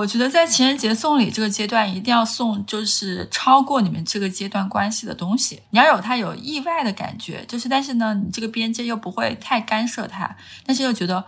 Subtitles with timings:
[0.00, 5.60] 我觉得在情人节送礼这个阶段，一定要送就是超过你们这个阶段关系的东西。
[5.68, 10.34] 你要有他有意外的感觉，就是但是呢，你这个边界又不会太干涉他，
[10.64, 11.22] 但是又觉得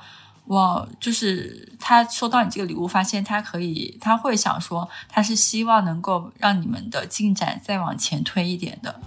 [0.46, 8.98] 哇，就是他收到你这个礼物，发现他可以，他会想说，他是希望能够让你们的进展再往前推一点的。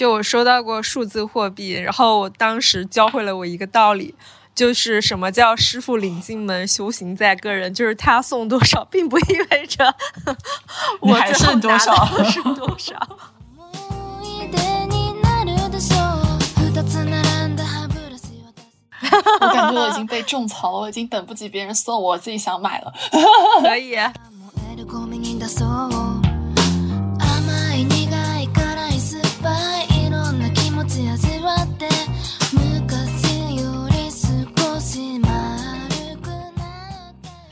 [0.00, 4.14] 就我收到过数字货币，然后我当时教会了我一个道理，
[4.54, 7.74] 就是什么叫师傅领进门，修行在个人。
[7.74, 9.94] 就是他送多少，并不意味着
[11.00, 11.92] 我还剩多少，
[12.24, 12.98] 剩多少。
[19.42, 22.90] 我感觉我已经被种草了，我已经等不及别人送我，自己想买了。
[23.60, 23.98] 可以。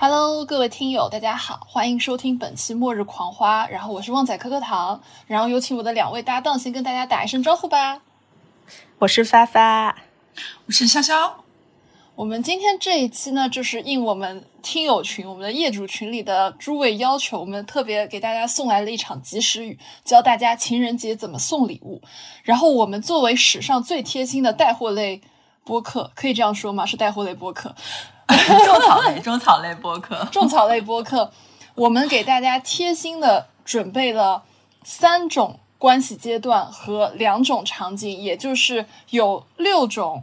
[0.00, 3.66] Hello，各位听友，大家好，欢迎收听本期末日狂花。
[3.66, 8.00] 然后我是旺仔可可糖，然后有请我的两位搭档先跟大家打一声招呼吧。
[9.00, 9.96] 我是发发，
[10.66, 11.32] 我是潇潇。
[12.14, 22.00] 我们今天这一期呢，就是应我们听友群、我们的业主群里的诸位要求，我们特别给大家送来了一场及时雨，教大家情人节怎么送礼物。
[22.44, 25.20] 然后我们作为史上最贴心的带货类
[25.64, 26.86] 播客，可以这样说吗？
[26.86, 27.74] 是带货类播客。
[28.64, 31.30] 种草类，种草类播客， 种草类播客，
[31.74, 34.44] 我们给大家贴心的准备了
[34.84, 40.22] 三种关系阶段和两种场景，也就是有六种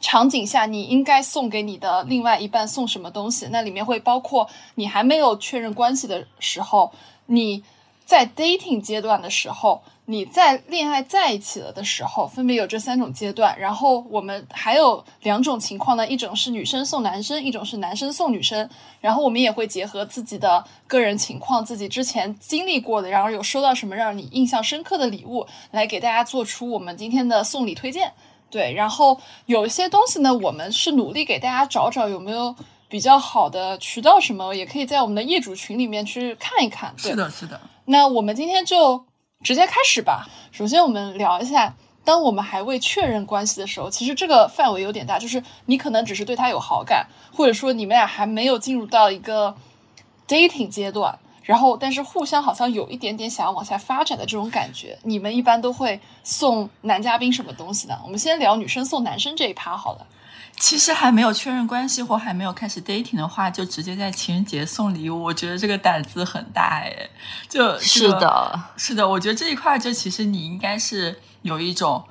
[0.00, 3.48] 场景下你应该送给你的另外一半送什么东西。
[3.50, 6.92] 那里面会包括你还没有确认关系的时候，
[7.26, 7.62] 你
[8.04, 9.82] 在 dating 阶段的时候。
[10.06, 13.58] 你在恋爱在一起了的时候，分别有这三种阶段。
[13.58, 18.68] 然后我们还有两种情况呢，一种是女生送男生，一种是男生送女生。
[19.00, 28.12] 然后我们也会结合自己的个人情况，自己之前经历过的，然后有收到什么让你印象深刻的礼物，来给大家做出我们今天的送礼推荐。
[28.50, 32.54] 对，然后有一些东西呢，我们是努力给大家找找有没有
[32.90, 36.94] 比较好的渠道，什么也可以在我们的业主群里面去看一看。
[37.02, 37.58] 对是的，是的。
[37.86, 39.06] 那我们今天就。
[39.44, 40.26] 直接开始吧。
[40.50, 49.54] 首先，我们聊一下，当我们还未确认关系的时候，其实这个范围有点大，就是你可能只是对他有好感，或者说你们俩还没有进入到一个
[50.26, 54.98] dating 阶段，然后但是互相好像有一点点想要往下发展的这种感觉。
[55.02, 57.98] 你们一般都会送男嘉宾什么东西呢？
[58.02, 60.06] 我们先聊女生送男生这一趴好了。
[60.56, 67.10] 其实还没有确认关系或还没有开始 dating 的话，就直接在情人节送礼物，我觉得这个胆子很大哎。
[67.48, 72.04] 就是的，是的，我觉得这一块就其实你应该是有一种。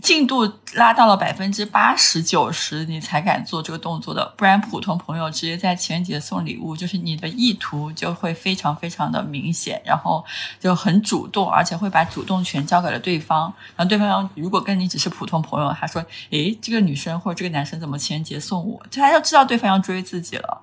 [0.00, 10.24] 进度拉到了百分之八十九十，你才敢做这个动作的，不然普通朋友直接在情人节送礼物，就是你的意图就会非常非常的明显，然后
[10.60, 13.52] 就很主动，而且会把主动权交给了对方。
[13.76, 20.62] 然后对方如果跟你只是普通朋友，他说：“诶，这个女生或者这个男生怎么情人节送我？”就他就知道对方要追自己了，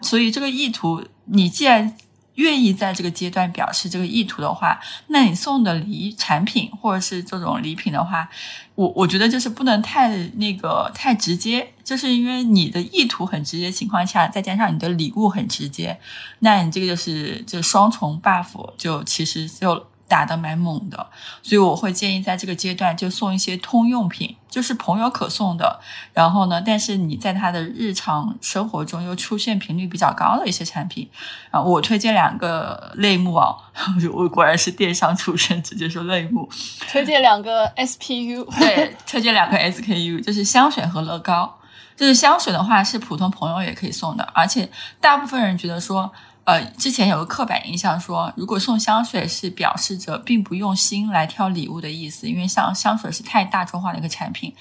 [0.00, 1.96] 所以这个意图，你既然。
[2.36, 8.26] 愿意在这个阶段表示这个意图的话，那你送的礼产品或者是这种礼品的话，
[8.74, 15.98] 我我觉得就是不能太那个太直接，就是因为你的意图很直接情况下，再加上你的礼物很直接，
[16.38, 19.86] 那你这个就是就双重 buff，就其实就。
[20.08, 21.06] 打得蛮猛的，
[21.42, 25.80] 所以我会建议在这个阶段就送一些通用品，就是朋友可送的。
[26.12, 31.08] 然后呢，但是你在他的日常生活中又出现频率比较高的一些产品
[31.50, 33.54] 啊，我推荐两个类目啊，
[34.12, 36.48] 我果然是电商出身，直接说类目。
[36.88, 41.52] 推荐两个 SPU，对，推荐两个 SKU，就是香水和乐高。
[41.96, 46.12] 就是香水的话，是普通朋友也可以送的，而且大部分人觉得说。
[46.46, 54.54] 呃，之前有个刻板印象说，如果送香水是表示着并不用心来挑礼物的意思，因为像香水是太大众化的一个产品。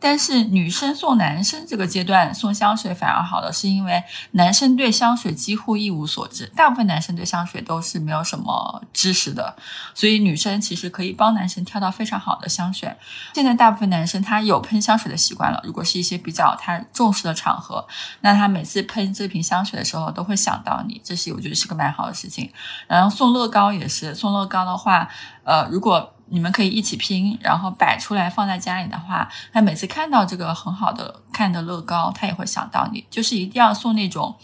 [0.00, 4.02] 但是女生送男生这个阶段送香水反而好的，是因为
[4.32, 9.54] 男生对香水几乎一无所知，大部分男生对香水都是没有什么知识的，
[9.94, 12.92] 所以女生其实可以帮男生挑到非常好的香水。
[13.34, 17.86] 现在大部分男生他有喷香水的习惯了，如果是一些比较他重视的场合，
[18.22, 21.27] 那他每次喷这瓶香水的时候都会想到你，这是。
[21.32, 22.50] 我觉得是个蛮好的事情，
[22.86, 25.08] 然后送乐高也是送乐高的话，
[25.44, 33.06] 呃，如果你们可以一起拼，然后摆出来放在家里的话，他每次看到这个很好的看的乐高，他也会想到你。
[33.08, 34.36] 就是一定要送那种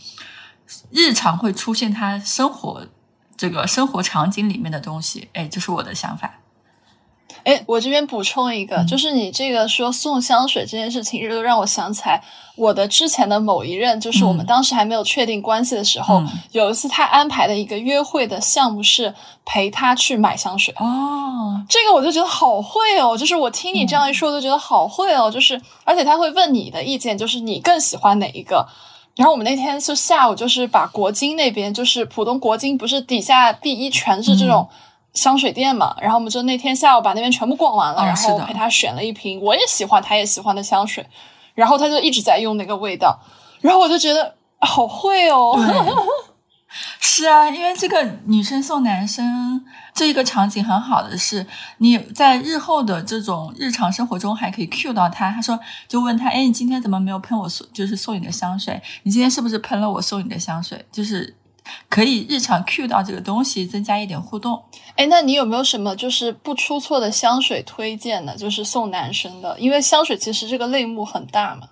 [0.90, 2.86] 日常会出现他生活
[3.36, 5.28] 这个生活场景里面的东西。
[5.34, 6.30] 哎，这是我的想法。
[7.44, 8.86] 哎，我这边补充一个，嗯。
[8.86, 12.22] 就是你这个说送香水这件事情，就让我想起来
[12.56, 14.46] 我的之前的某一任，就是我们嗯。
[14.46, 16.28] 当时还没有确定关系的时候，嗯。
[16.52, 19.14] 有一次他安排的一个约会的项目是
[19.44, 20.74] 陪他去买香水。
[20.78, 28.66] 哦，这个我就觉得好会哦，就是我听你这样一说，我就觉得好会哦，就是而且他会问你的意见，就是你更喜欢哪一个。
[29.16, 34.68] 然后我们那天就下午就是把国金那边，就是浦东国金，不是底下第一全是这种
[35.14, 41.06] 香水店嘛，然后我们就那天下午把那边全部逛完了，然哦是的后陪他选了一瓶我也喜欢他也喜欢的香水，
[41.54, 43.18] 然后他就一直在用那个味道，
[43.60, 45.94] 然后我就觉得好会哦，对，
[46.98, 49.64] 是啊，因为这个女生送男生
[49.94, 51.46] 这一个场景很好的是，
[51.78, 55.30] 你在日后的这种日常生活中还可以 cue 到他。
[55.30, 55.56] 他说，
[55.86, 58.82] 就问他，哎，你今天怎么没有喷我送，就是送你的香水？
[59.04, 60.84] 你今天是不是喷了我送你的香水？
[60.90, 61.36] 就是
[61.88, 64.62] 可以日常 cue 到这个东西，增加一点互动。
[64.96, 68.36] 哎，那你有没有什么就是不出错的香水推荐呢？
[68.36, 71.68] 就是送男生的，因为香水其实这个类目很大嘛。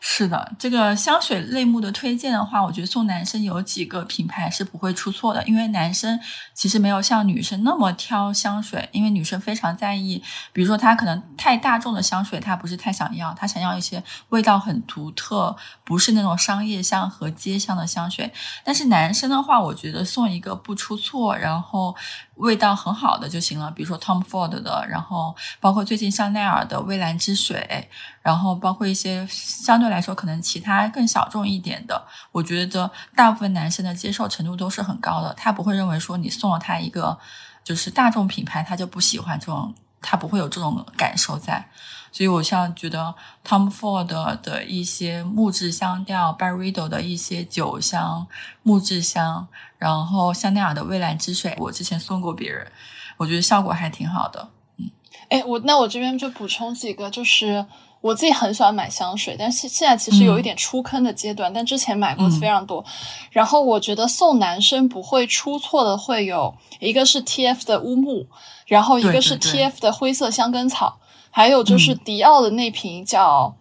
[0.00, 6.20] 是的，这个香水类目的推荐的话，我觉得送男生有几个品牌是不会出错的，因为男生
[6.52, 10.22] 其实没有像女生那么挑香水，因为女生非常在意，
[10.52, 15.56] 比如说她可能太大众的香水，她不是太想要，她想要一些味道很独特，
[15.92, 18.32] 不是那种商业香和街香的香水。
[18.64, 21.94] 但是男生的话，我觉得送一个不出错，然后
[22.36, 27.90] 味道很好的就行了，比如说 Tom Ford 的，然后包括最近香奈儿的蔚蓝之水，
[28.22, 32.02] 然后包括一些相对来说可能其他更小众一点的，
[32.32, 37.18] 我觉得大部分男生的接受程度都是很高的，他不会认为说你送了他一个
[37.62, 41.68] 就是大众品牌，他就不喜欢这种，他不会有这种感受在。
[42.12, 43.14] 所以我像觉得
[43.44, 44.06] Tom Ford
[44.42, 48.26] 的一些木质香调 b a r r i d o 的一些酒香、
[48.62, 49.46] 木质香，
[49.78, 52.70] 然后香奈儿的蔚蓝之水，我之前送过别人，
[53.16, 54.50] 我觉得效果还挺好的。
[54.76, 54.90] 嗯
[55.30, 57.64] 哎，我那我这边就补充几个，就是
[58.02, 62.84] 我自己很喜欢买香水，但是现在其实有一点出坑的阶段，但之前买过嗯非常多。
[63.30, 68.26] 然后我觉得送男生不会出错的会有一个是 TF 的乌木，
[68.66, 70.98] 然后一个是 TF 的灰色香根草，
[71.32, 73.56] 还有就是嗯迪奥的那瓶叫。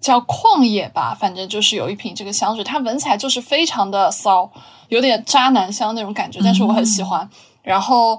[0.00, 4.50] 叫旷野吧，反正就是有一瓶这个香水，它闻起来就是非常的骚，
[4.88, 7.28] 有点渣男香那种感觉，但是我很喜欢。
[7.62, 8.18] 然后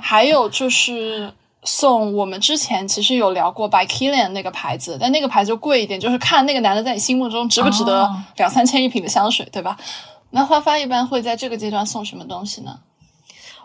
[0.00, 1.32] 还有就是
[1.62, 9.76] 送我们之前其实有聊过 By Kilian 那个牌子，但那个牌子就贵一点，就是看那个男的在你心目中值不值得哦两三千一瓶的香水，对吧？
[10.30, 12.80] 那花花一般会在这个阶段送什么东西呢？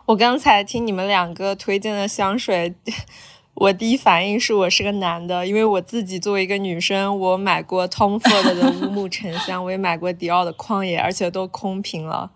[0.06, 2.76] 我刚才听你们两个推荐的香水，
[3.54, 12.32] 我第一反应是我是个男的，因为我自己作为一个女生，我买过 Tom Ford 的乌木沉香，我也买过迪奥的旷野，而且都空瓶了。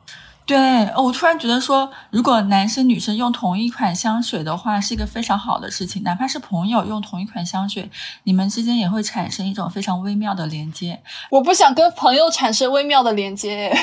[0.46, 6.04] 对，哦我突然觉得说，如果男生女生用同一款香水的话，是一个非常好的事情。
[6.04, 7.90] 哪怕是朋友用同一款香水，
[8.24, 11.02] 你们之间也会产生一种非常微妙的连接。
[11.32, 13.76] 我不想跟朋友产生微妙的连接。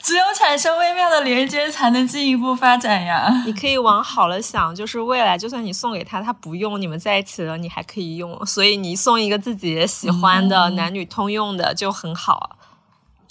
[0.00, 3.42] 只有产生微妙的连接，才能进一步发展呀。
[3.44, 8.46] 你可以往好了想，就是未来就算你送给他，他不用，你们在一起了，你还可以用。
[8.46, 12.56] 所以你送一个自己喜欢的、嗯男女通用的就很好。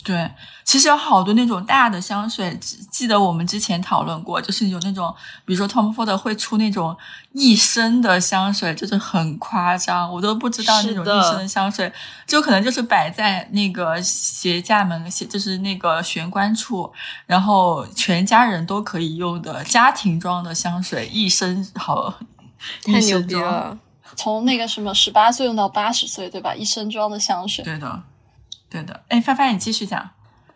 [0.07, 0.31] 对，
[0.63, 6.95] 其实有好多那种大的香水，记记得我们之前讨论过，就是有那种，比如说 Tom Ford 会出那种
[7.33, 11.91] 一升的香水，就是很夸张，我都不知道那种一升的香水，
[12.25, 16.89] 就可能就是摆在那个鞋架门，鞋就是那个玄关处，
[17.25, 22.13] 然后全家人都可以用的家庭装的香水，一升好，
[22.85, 23.21] 太牛。
[23.21, 23.77] 逼了！
[24.15, 26.55] 从那个什么十八岁用到八十岁，对吧？
[26.55, 27.63] 一身装的香水。
[27.63, 28.01] 对的，
[28.69, 29.03] 对的。
[29.07, 30.09] 哎，帆帆，你继续讲。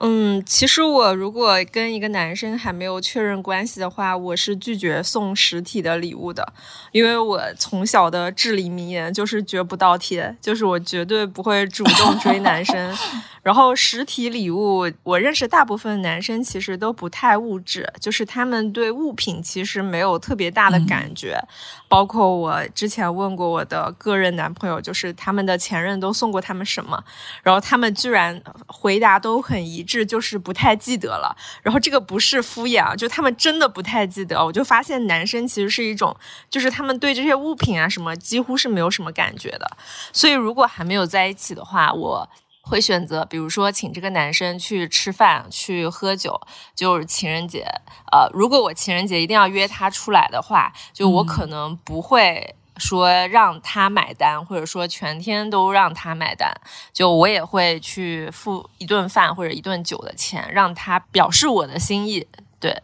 [0.03, 6.53] 嗯，其实我如果跟一个男生还没有确认关系的话，我是拒绝送实体的礼物的，
[6.91, 12.97] 因为我从小的至理名言就是绝不倒贴，就是我绝对不会主动追男生。
[13.43, 21.39] 然后实体礼物，我认识大部分男生其实都不太物质，就是他们对物品其实没有特别大的感觉。
[21.87, 27.03] 包括我之前问过我的个人男朋友，就是他们的前任都送过他们什么，
[27.41, 31.35] 然后他们居然回答都很一致，就是不太记得了。
[31.63, 34.43] 然后这个不是敷衍啊，就他们真的不太记得。
[34.45, 36.15] 我就发现男生其实是一种，
[36.49, 39.69] 就是他们对这些物品啊什么几乎是没有什么感觉的。
[40.13, 42.29] 所以如果还没有在一起的话，我。
[42.71, 46.39] 会选择，比如说请这个男生去吃饭、去喝酒，
[46.73, 47.65] 就是情人节。
[48.13, 56.49] 呃，如果我情人节一定要约他出来的话，就我可能不会说让他买单，或者说全天都让他买单。
[56.93, 62.25] 就我也会去付一顿饭或者一顿酒的钱，让他表示我的心意。
[62.57, 62.81] 对，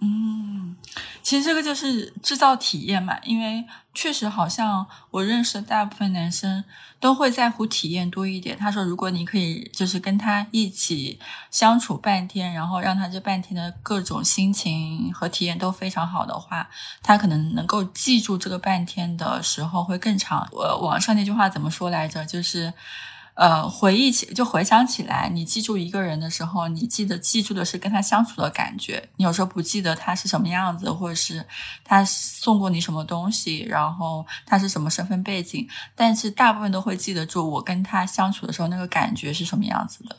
[0.00, 0.76] 嗯，
[1.22, 6.64] 其实这个就是制造体验嘛，因为确实好像我认识的大部分男生
[6.98, 8.56] 都会在乎体验多一点。
[8.56, 11.18] 他说，如果你可以就是跟他一起
[11.50, 16.68] 相处半天，然后让他这半天的各种心情和体验都非常好的话，
[17.02, 20.48] 他可能能够记住这个半天的时候会更长。
[20.52, 22.24] 我网上那句话怎么说来着？
[22.24, 22.72] 就是。
[23.42, 29.02] 呃，回忆起就回想起来，你记住一个人的时候，你记得记住的是跟他相处的感觉。
[29.16, 31.44] 你有时候不记得他是什么样子，或者是
[31.82, 40.16] 他送过你什么东西，然后他是什么身份背景，但是大部分都会记得住我跟他相处的时候那个感觉是什么样子的。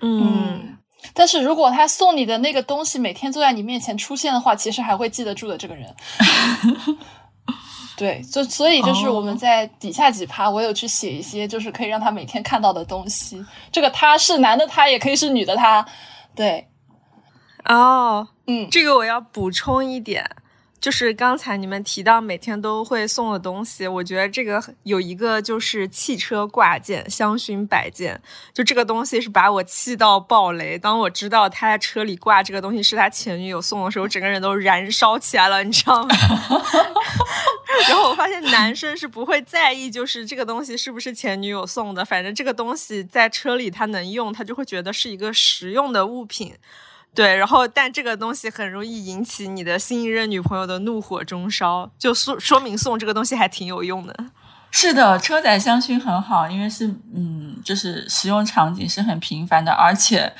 [0.00, 0.76] 嗯，
[1.14, 5.94] 但是如果他送你的那个东西每天坐在你面前出现的话，其实还会记得住的这个人。
[7.96, 13.44] 对，就所以就是我们在底下几趴，我有去写一些，就是可以让他每天看到的东西。
[13.72, 15.86] 这个他是男的，他也可以是女的，他
[16.34, 16.68] 对。
[17.64, 20.24] 哦，嗯，这个我要补充一点。
[20.86, 28.22] 就是刚才你们提到每天都会送的东西，我觉得这个有一个就是汽车挂件，香薰摆件，
[28.54, 30.78] 就这个东西是把我气到爆雷。
[30.78, 36.14] 当我知道他在车里挂这个东西是他前女友送的时候，整个人都燃烧起来了，你知道吗？
[37.88, 46.54] 然后我发现男生是不会在意，就是这个东西是不是前女友送的，反正这个东西在车里他能用，他就会觉得是一个实用的物品。
[47.16, 54.14] 对，然后但这个东西很容易引起你的新一任女朋友的怒火中烧，就说说明送这个东西还挺有用的。
[54.70, 60.30] 是的，车载香薰很好，因为是嗯，就是使用场景是很频繁的，而且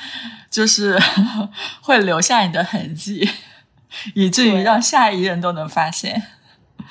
[0.50, 1.00] 就是
[1.80, 3.26] 会留下你的痕迹，
[4.14, 6.22] 以至于让下一任都能发现。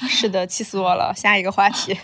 [0.10, 1.14] 是的，气死我了！
[1.16, 1.96] 下一个话题。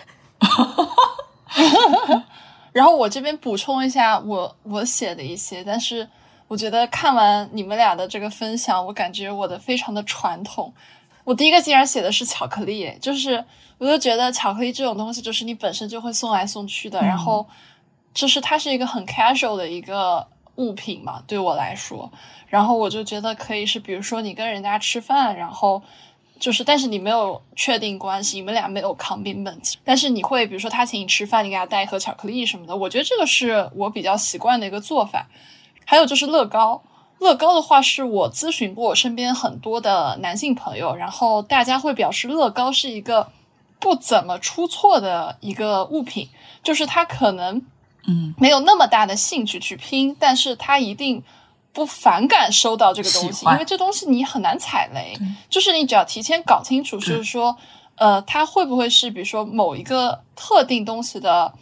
[2.71, 6.07] 然后我这边补充一下，我我写的一些，但是。
[6.51, 10.73] 我觉得看完你们俩的这个分享，我感觉我的非常的传统。
[11.23, 13.41] 我第一个竟然写的是巧克力，就是
[13.77, 17.47] 我就觉得巧克力这种东西，就是你本身就会送来送去的，然后
[18.13, 22.11] 就是它是一个很 casual 的一个物品嘛，对我来说。
[22.49, 25.81] 然后我就觉得可以是，比如说你跟人家吃饭，然后
[26.37, 35.29] 就是但是你没有确定关系，你们俩没有 commitment，但是你会比如说他请你吃饭，你给他带一盒巧克力什么的，我觉得这个是我比较习惯的一个做法。
[35.85, 36.81] 还有就是乐高，
[37.19, 43.29] 乐高的话是我咨询过我身边很多的男性朋友，然后大家会表示乐高是一个
[43.79, 46.29] 不怎么出错的一个物品，
[46.63, 47.61] 就是他可能
[48.07, 51.21] 嗯没有那么大的兴趣去拼，但是他一定
[51.73, 55.17] 不反感收到这个东西，因为这东西你很难踩雷，
[55.49, 57.57] 就是你只要提前搞清楚，就是说
[57.95, 61.53] 呃，它会不会是比如说某一个特定东西的。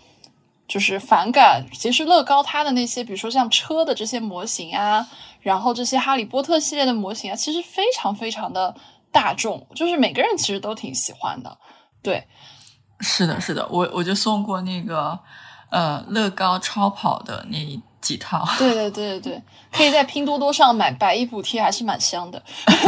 [0.69, 5.05] 就是反感，其实乐高它的那些，比如说像车的这些模型啊，
[5.41, 8.75] 然后这些哈利波特系列的模型啊，其实非常非常的
[9.11, 11.57] 大众，就是每个人其实都挺喜欢的。
[12.03, 12.27] 对，
[12.99, 15.17] 是的，是的，我我就送过那个
[15.71, 17.57] 呃乐高超跑的那
[17.99, 18.47] 几套。
[18.59, 22.39] 对对对对对，可以在拼多多上买百亿补贴，还是蛮香的。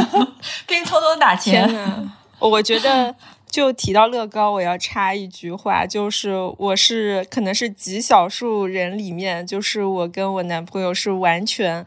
[0.67, 1.67] 拼多多打钱，
[2.37, 3.15] 我觉得。
[3.51, 11.85] 就提到乐高，我要插一句话，就是我是可能是极少数人里面，就是我跟我男朋友是完全。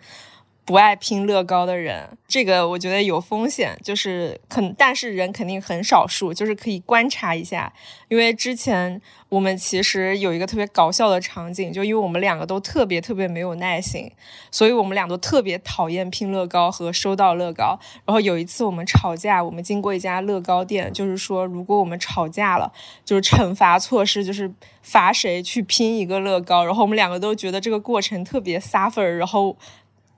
[0.66, 7.71] 不爱拼乐高的人，这个我觉得有风险，就是肯，但是人肯定很少数，就是可以观察一下。
[8.09, 14.11] 因为之前我们其实有一个特别搞笑的场景，就因为我们两个都特别特别没有耐心，
[14.50, 17.78] 所以我们俩都特别讨厌拼乐高和收到乐高。
[18.06, 22.73] 然后有一次我们吵架，我们经过一家乐高店，就是说如果我们吵架了，
[23.04, 26.64] 就是惩罚措施就是罚谁去拼一个乐高。
[26.64, 29.54] 然后我们两个都觉得这个过程特别 suffer，然后。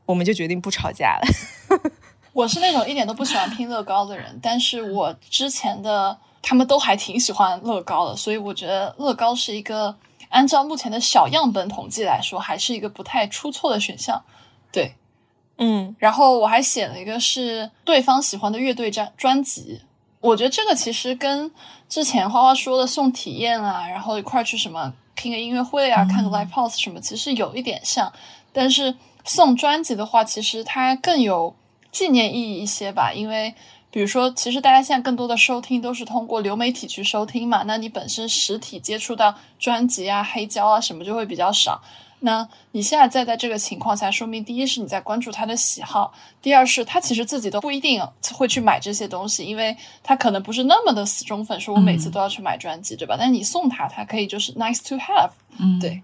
[0.07, 1.91] 我们就决定不吵架了。
[2.33, 9.97] 我是那种一点都不喜欢拼乐高的人，但是我之前的他们都还挺喜欢乐高的，所以我觉得乐高是一个
[10.29, 14.23] 按照目前的小样本统计来说，还是一个不太出错的选项。
[14.71, 14.95] 对，
[15.57, 19.81] 嗯，然后我还写了一个是对方喜欢的乐队专专辑，
[20.21, 21.51] 我觉得这个其实跟
[21.89, 28.13] 之前花花说的送体验啊，然后一块去什么听个音乐会啊，看个 live house 什么，其实有一点像，
[28.53, 28.95] 但是。
[29.27, 31.55] 送专辑的话，其实它更有
[31.93, 33.55] 纪念意义一些吧，因为
[33.91, 41.83] 比如说，其实大家现在更多的收听都是通过流媒体去收听嘛，那你本身实体接触到专辑啊、黑胶啊什么就会比较少。
[42.21, 48.03] 那你现在再在这个情况下，说明第一是你在关注他的喜好，第二是他其实自己都不一定
[48.35, 53.17] 会去买这些东西，因为他可能不是那么的死忠粉，说我每次都要去买专辑，对吧？
[53.19, 56.03] 但是你送他，他可以就是 nice to have，嗯，对。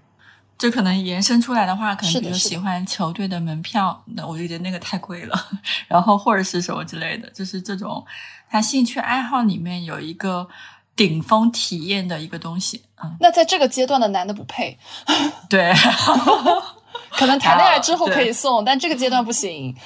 [0.63, 5.47] 这可能延伸出来的话，可能比如喜欢球队的门票，那我就觉得那个太贵了。
[5.89, 8.07] 然后或者是什么之类的，就是这种
[8.49, 10.49] 他兴趣爱好里面有一个
[10.95, 12.85] 顶峰体验的一个东西。
[13.03, 14.79] 嗯，那在这个阶段的男的不配，
[15.51, 15.75] 对，
[17.11, 19.77] 可能谈恋爱之后可以送，但这个阶段不行。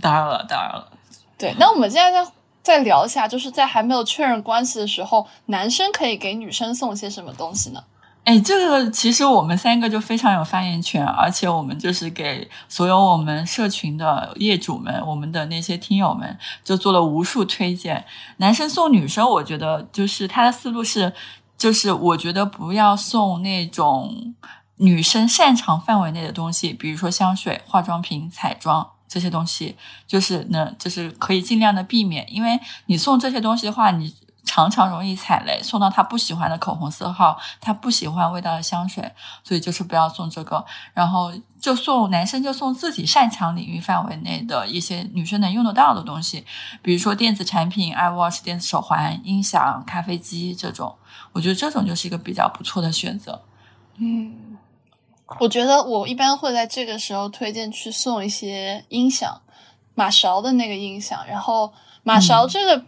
[0.00, 0.88] 当然了，当然了。
[1.36, 2.30] 对，那我们现在再
[2.62, 7.82] 再聊一下，就是在还没有确认关系的时候，男生可以给女生送些什么东西呢？
[8.24, 18.04] 哎，这个其实我们三个就非常有发言权，而且我们就是给所有我们社群的业主们、我们的那些听友们，就做了无数推荐。
[18.38, 21.12] 男生送女生，我觉得就是他的思路是，
[21.58, 24.34] 就是我觉得不要送那种
[24.76, 28.90] 女生擅长范围内的东西，比如说香水、化妆品、彩妆。
[29.06, 29.76] 这些东西
[30.08, 34.12] 就是能，就是可以尽量的避免，因为你送这些东西的话，你
[34.44, 39.10] 常常容易踩雷，送到他不喜欢的口红色号，他不喜欢味道的香水，
[39.42, 40.64] 所以就是不要送这个。
[40.92, 46.44] 然后就送男生就送自己擅长领域范围内的一些女生能用得到的东西，
[46.82, 50.94] 比如说电子产品、iWatch 电子手环、音响、咖啡机这种，
[51.32, 53.42] 我觉得这种就是一个比较不错的选择。
[53.96, 54.58] 嗯，
[55.40, 59.40] 我觉得我一般会在这个时候推荐去送一些音响，
[59.94, 61.18] 马勺的那个音响。
[61.26, 61.72] 然后
[62.02, 62.84] 马勺这个哦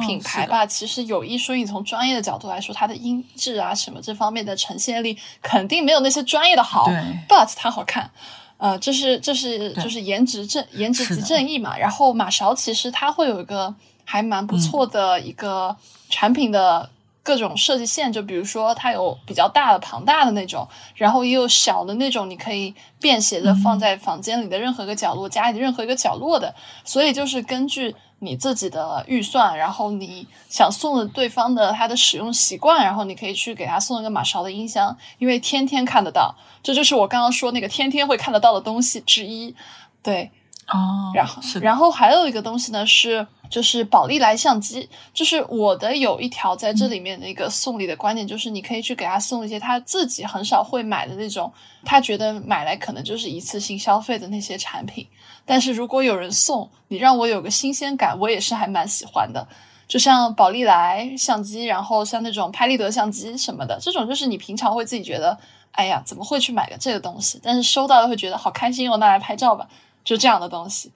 [0.00, 6.94] 品牌吧，其实有一说一，从专业的角度来说，它的音质啊什么这方面的呈现力肯定没有那些专业的好对
[7.28, 8.10] ，but 它好看。
[8.58, 11.76] 呃，这是这是就是颜值正颜值即正义嘛。
[11.76, 15.76] 然后马勺其实它会有一个还蛮不错的一个
[16.08, 16.88] 产品的
[17.26, 20.64] 各种设计线，就比如说它有比较大的庞大的那种，
[20.94, 26.54] 然后也有小的那种，你可以便携的放在房间里的任何一个角落，家里的任何一个角落的。
[26.84, 39.52] 所以就是根据你自己的预算，然后你想送的对方的他的使用习惯，然后你可以去给他送一个马勺的音箱，因为天天看得到，这就是我刚刚说那个天天会看得到的东西之一。
[40.00, 40.30] 对，
[40.68, 51.52] 哦，然后是然后还有一个东西呢是就是宝丽来相机，就是我的有一条在这里面的一个送礼的观点，就是你可以去给他送一些他自己很少会买的那种，
[51.84, 55.06] 他觉得买来可能就是一次性消费的那些产品，
[55.44, 59.46] 但是如果有人送，你让我有个新鲜感，我也是还蛮喜欢的。
[59.88, 65.38] 就像宝丽来相机，然后像那种拍立得相机什么的，这种就是你平常会自己觉得，
[65.70, 67.40] 哎呀，怎么会去买个这个东西？
[67.40, 69.68] 但是收到了会觉得好开心哦，拿来拍照吧，
[70.04, 70.90] 就这样的东西。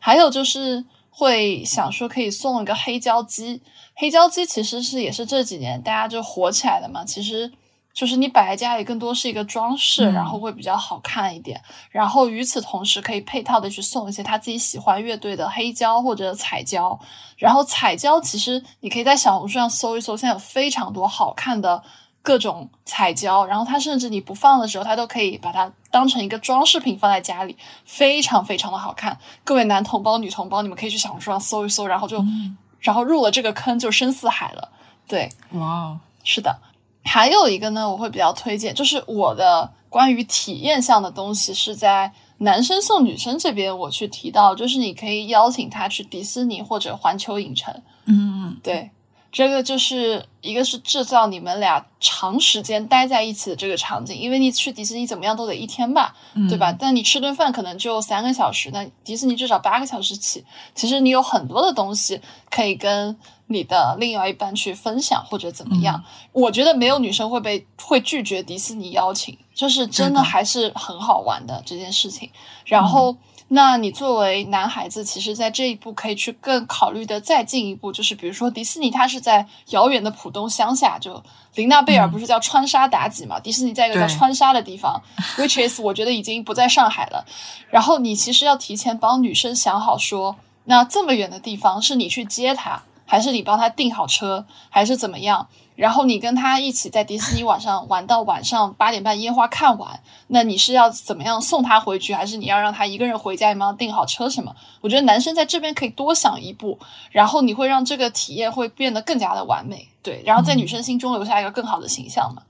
[0.00, 3.62] 还有就是会想说可以送一个黑胶机，
[3.94, 7.52] 黑胶机其实是也是这几年大家就火起来的嘛，其实
[7.92, 11.60] 就是你摆在家里更多是一个装饰，嗯然后会比较好看一点。
[11.90, 16.98] 然后与此同时，可以配套的去送一些他自己喜欢乐队的黑胶或者彩胶。
[17.36, 21.82] 然后彩胶其实你可以在小红书上搜一搜，现在有非常多好看的
[22.22, 29.18] 各种彩胶，然后它甚至你不放的时候，它都可以把它当成一个装饰品放在家里，非常非常的好看。
[29.44, 34.68] 各位男同胞、女同胞，你们可以去小红书上搜一搜，然后就、嗯然后入了这个坑就深似海了。
[35.06, 36.58] 对，哇哦，是的，
[37.04, 47.72] 还有一个呢，我会比较推荐，就是我的关于体验项的东西是在男生送女生这边我去提到，就是你可以邀请他去迪士尼或者环球影城，
[48.06, 48.90] 嗯嗯对，
[49.32, 56.70] 这个就是一个是制造你们俩长时间待在一起的这个场景，因为你去迪士尼怎么样都得一天吧，嗯，对吧？
[56.78, 60.44] 但你吃顿饭可能就三个小时，那迪士尼至少八个小时起。
[60.74, 63.16] 其实你有很多的东西可以跟
[63.46, 66.04] 你的另外一半去分享或者怎么样。
[66.32, 72.30] 我觉得没有女生会被会拒绝迪士尼邀请，就是真的的还是很好玩的这件事情。
[72.66, 73.16] 然后。
[73.54, 81.22] 那你作为男孩子，其实，在这一步可以去更考虑的再进一步，就是比如说迪士尼，它是在遥远的浦东乡下，就
[81.54, 83.38] 林娜贝尔不是叫川沙妲己嘛？
[83.38, 84.98] 迪士尼在一个叫川沙的地方
[85.36, 87.26] ，which is 我觉得已经不在上海了。
[87.68, 95.46] 然后你其实要提前帮女生想好说，那这么远的地方是你去接她，还是你帮她订好车，还是怎么样？
[95.74, 103.52] 然后你跟他一起在迪士尼晚上玩到晚上八点半烟花看完，那你是要怎么样送他回去，还是你要让他一个人回家？
[103.52, 104.54] 你帮她订好车什么？
[104.80, 106.78] 我觉得男生在这边可以多想一步，
[107.10, 112.42] 然后你会让这个体验会变得更加的完美，对，然后在女生心中留下一个更好的形象嘛。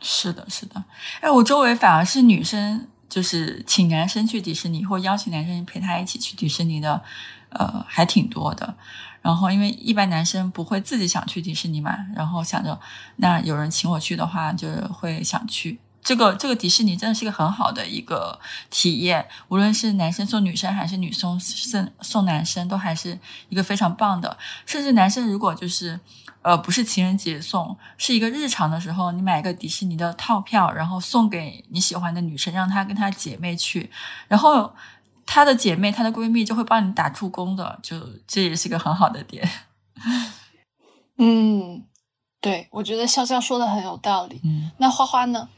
[0.00, 0.82] 是的，是的。
[1.20, 7.00] 哎，我周围反而是女生，就是请男生去迪士尼，或邀请男生陪他一起去迪士尼的，
[7.50, 8.74] 呃，还挺多的。
[9.22, 12.78] 然后，因为一般男生不会自己想去迪士尼嘛，然后想着
[13.16, 15.78] 那有人请我去的话，就会想去。
[16.02, 18.36] 这个这个迪士尼真的是一个很好的一个
[18.70, 23.16] 体验，无论是男生送女生还是女生送送男生，都还是
[23.48, 24.36] 一个非常棒的。
[24.66, 26.00] 甚至男生如果就是
[26.42, 33.88] 呃不是情人节送，是一个日常的时候，你买一个迪士尼的套票，然后送给你喜欢的女生，让她跟她姐妹去，
[34.26, 34.74] 然后
[35.34, 39.48] 她的姐妹、她的闺蜜就会帮你打助攻的，就这也是一个很好的点。
[41.16, 41.86] 嗯，
[42.38, 44.42] 对，我觉得潇潇说的很有道理。
[44.44, 45.48] 嗯，那花花呢？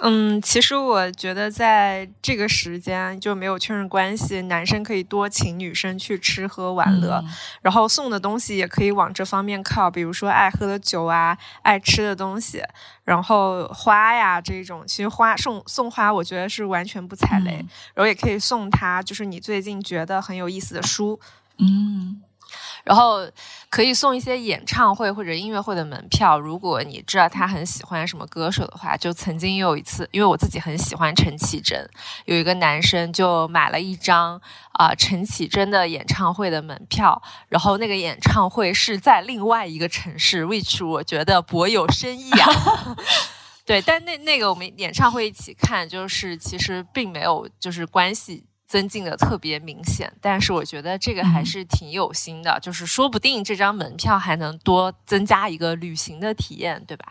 [0.00, 7.22] 嗯，其实我觉得在这个时间就没有确认关系，男生可以多请女生去吃喝玩乐，
[7.62, 12.62] 然后送的东西也可以往这方面靠，比如说爱喝的酒啊，爱吃的东西，
[13.04, 21.18] 然后花呀这种，其实花送送花，我觉得是完全不踩雷，然后也可以送他，就是你最近觉得很有意思的书，
[21.58, 22.22] 嗯。
[22.84, 23.26] 然后
[23.68, 26.38] 可以送一些演唱会或者音乐会的门票。
[26.38, 31.88] 如果你知道他很喜欢什么歌手的话，就曾经有一次，因为我自己很喜欢陈绮贞，
[32.24, 34.40] 有一个男生就买了一张
[34.72, 37.20] 啊陈绮贞的演唱会的门票。
[37.48, 42.96] 然后那个演唱会是在另外一个城市，which 我觉得颇有深意啊。
[43.66, 48.46] 对，但那那个我们演唱会一起看，就是其实并没有就是关系。
[48.68, 57.06] 增进的特别明显，但是我觉得这个还是挺有心的，就是说不定这张门票还能多增加一个旅行的体验，对吧？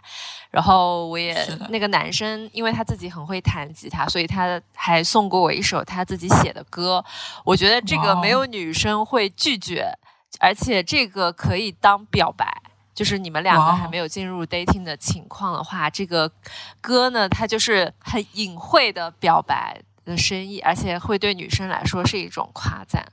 [0.51, 1.35] 然后我也
[1.69, 7.03] 那个男生，因为他自己很会弹吉他，所以他还送过我一首他自己写的歌。
[7.43, 9.91] 我觉得这个没有女生会拒绝，
[10.39, 12.45] 而且这个可以当表白，
[12.93, 16.31] 就是你们两个还没有进入 dating 的情况的话，这个
[16.79, 19.81] 歌呢，它就是很隐晦的表白。
[20.07, 23.05] 的深意，而且会对女生来说是一种夸赞，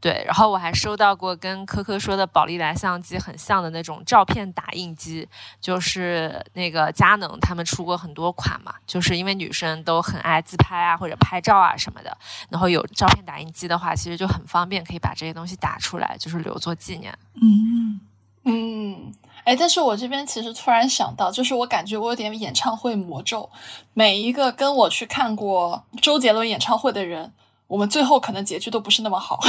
[0.00, 0.22] 对。
[0.26, 5.26] 然后我还收到过跟科科说的宝丽来相机很像的那种照片打印机，
[5.60, 12.16] 就是那个佳能他们出过很多款嘛，就是因为女生都很爱自拍啊或者拍照啊什么的，
[12.50, 17.16] 然后有照片打印机的话，其实就很方便，可以把这些东西打出来，就是留作纪念。
[17.40, 18.00] 嗯
[18.44, 19.14] 嗯。
[19.46, 23.48] 哎，但是我这边其实突然想到，就是我感觉我有点演唱会魔咒。
[23.94, 27.32] 每一个跟我去看过周杰伦演唱会的人，
[27.68, 29.38] 我们最后可能结局都不是那么好。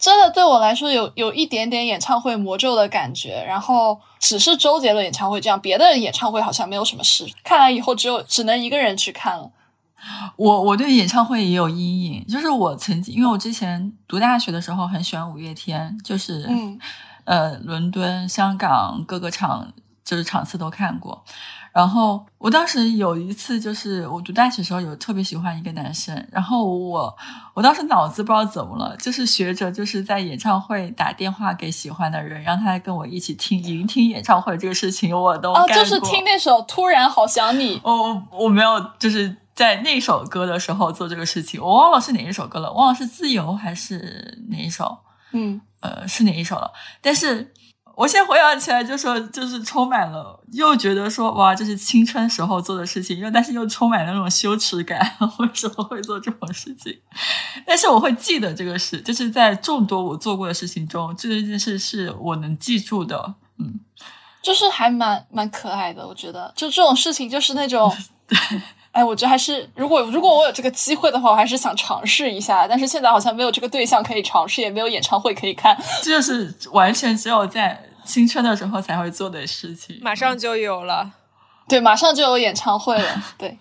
[0.00, 3.44] 真的对我来说有有一点点演唱会魔咒的感觉。
[3.46, 7.24] 然后只是周杰伦演唱会这样，别的演唱会好像没有什么事。
[7.44, 9.48] 看来以后只有只能一个人去看了。
[10.36, 16.78] 我我对演唱会也有阴影，就是我曾经，因为我之前读大学的时候很喜欢五月天，就是，嗯
[17.24, 19.72] 呃，伦敦、香港各个场
[20.04, 21.24] 就是场次都看过。
[21.72, 27.16] 然后我当时有一次，就是我读大学时候有特别喜欢一个男生，然后我
[27.54, 37.78] 我当时脑子不知道怎么了，就是学着就是在演唱会打电话给喜欢的人，让他跟我一起听聆听演唱会这个事情，我都哦，就是听那首《突然好想你》。
[37.82, 39.36] 哦，我没有，就是。
[39.54, 44.98] 在那首歌的时候做这个事情，我忘了是哪一首歌了，忘了是自由还是哪一首，
[45.32, 46.72] 嗯，呃，是哪一首了？
[47.00, 47.52] 但是
[47.94, 54.98] 我现在回想起来，就说就是充满了，又觉得说哇，这是青春时候做的事情，又但是又充满了那种羞耻感，
[55.38, 56.98] 为什么会做这种事情？
[57.66, 63.80] 但是我会记得这个事，就是在众多我做过的事情中，这件事是我能记住的，嗯，
[64.40, 67.94] 就是还蛮蛮可爱的，我觉得，就这种事情就是那种。
[68.92, 72.68] 哎，我觉得还是，如果如果我有这个机会的话，我还是想尝试一下。
[72.68, 79.98] 但是现在好像没有这个对象可以尝试，也没有演唱会可以看，这就是完全只有在青春的时候才会做的事情。
[80.02, 81.10] 马上就有了，
[81.66, 83.58] 对，马上就有演唱会了，对，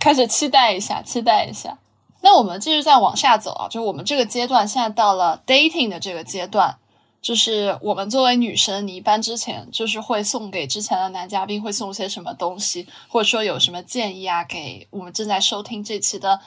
[0.00, 1.78] 开始期待一下，期待一下。
[2.22, 6.76] 那我们继续再往下走啊，就我们这个阶段现在到了 dating 的这个阶段。
[7.22, 16.40] 就是我们作为女生，你一般之前就是会送给之前的男嘉宾会送些什么东西，或者说有什么建议啊，给我们正在收听这期的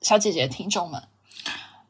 [0.00, 1.02] 小姐姐听众们。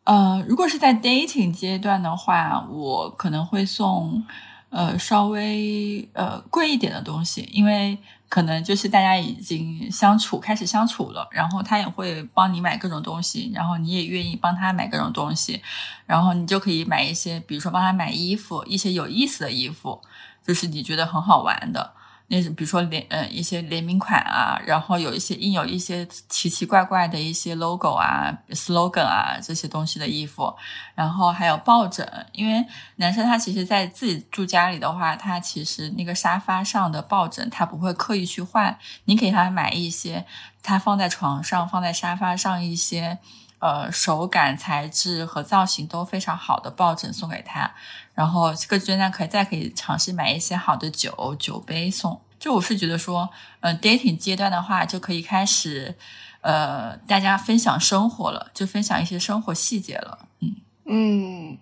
[0.05, 4.25] 呃，如果是在 dating 阶段的话，我可能会送
[4.73, 7.97] 呃稍微呃贵一点的东西，因为。
[8.33, 15.61] 可能就是大家已经相处开始相处了，然后他也会帮你买各种东西，然后你也愿意帮他买各种东西，
[16.07, 20.01] 然后你就可以买一些，比如说帮他买衣服，一些有意思的衣服，
[20.43, 21.93] 就是你觉得很好玩的。
[22.33, 30.57] 那比如说联呃一些联名款啊，然后有一些印有一些奇奇怪怪的一些 logo 啊、slogan 啊这些东西的衣服，
[30.95, 32.65] 然后还有抱枕，因为
[32.97, 40.25] 男生他其实在自己住家里的话，他其实那个沙发上的抱枕他不会刻意去换，你给他买一些，
[40.63, 43.19] 他放在床上、放在沙发上一些。
[43.63, 47.73] 呃手感、材质和造型都非常好的抱枕送给他。
[48.13, 52.21] 然后这个阶段可以再可以尝试买一些好的酒酒杯送。
[52.39, 55.95] 就我是觉得说，嗯、dating 阶段的话就可以开始，
[56.41, 60.19] 呃，大家分享生活了，就分享一些生活细节了。
[60.41, 61.59] 嗯，嗯，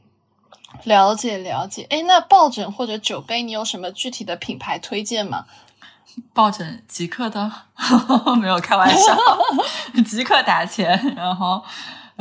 [0.84, 1.86] 了解了解。
[1.90, 5.44] 哎，那抱枕或者酒杯，你有什么具体的品牌推荐吗？
[6.32, 7.50] 抱枕即刻的，
[8.40, 9.16] 没有开玩笑，
[10.06, 11.14] 即刻打钱。
[11.16, 11.62] 然后，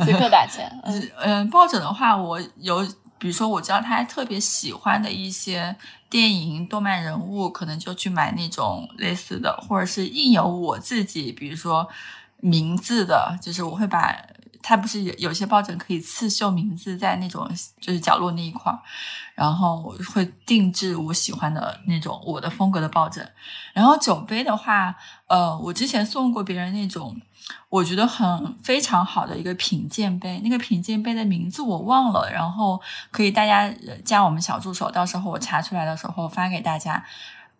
[0.04, 0.70] 即刻打钱。
[0.84, 2.82] 嗯 嗯，抱枕的话，我有，
[3.18, 5.76] 比如说我知道他特别喜欢的一些
[6.08, 11.88] 电影、动漫人物，可能就去买那种类似的，或者是印有我自己，比如说
[12.38, 14.16] 名字的，就是我会把
[14.62, 17.48] 它不是有有些抱枕可以刺绣名字在那种
[17.80, 18.78] 就是角落那一块儿，
[19.40, 23.26] 然后我会定制我喜欢的那种我的风格的抱枕。
[23.72, 24.94] 然后酒杯的话，
[25.28, 27.16] 呃，我之前送过别人那种
[27.70, 32.78] 我觉得很非常好的一个品鉴杯，那个品鉴杯的名字我忘了，然后
[33.10, 33.72] 可以大家
[34.04, 37.02] 加我们小助手，到时候我查出来的时候发给大家。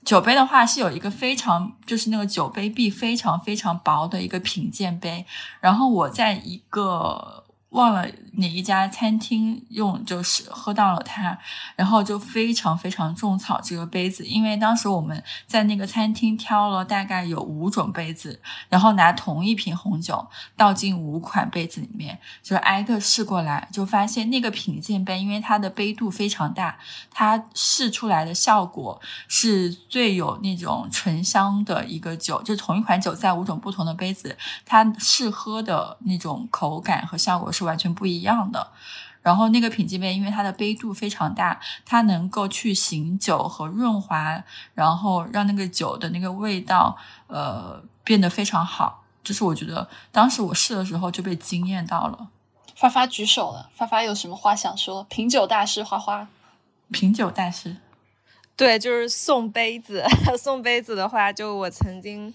[0.05, 5.25] 酒杯的话是有一个非常，就是那个酒杯壁非常非常薄的一个品鉴杯，
[5.61, 11.39] 然后我在一个忘了哪一家餐厅用，就是喝到了它，
[11.77, 26.79] 然后就非常非常种草这个杯子，因为当时我们在那个餐厅挑了大概有五种杯子，然后拿同一瓶红酒倒进五款杯子里面，就挨个试过来，就发现那个品鉴杯，因为它的杯度非常大，
[27.13, 38.73] 它试出来的效果是最有那种醇香的一个酒，就同一款酒在五种不同的杯子，它试喝的那种口感和效果是完全不一样的。
[39.23, 44.43] 然后那个品鉴杯，因为它的杯度非常大，它能够去醒酒和润滑，
[44.75, 46.97] 然后让那个酒的那个味道，
[47.27, 49.05] 呃，变得非常好。
[49.23, 52.29] 就是我觉得当时我试的时候就被惊艳到了。
[52.75, 55.05] 发发举手了，发发有什么话想说？
[55.05, 56.27] 品酒大师花花，
[56.91, 57.77] 品酒大师，
[58.61, 60.05] 对，就是送杯子。
[60.37, 62.31] 送杯子的话，就我曾经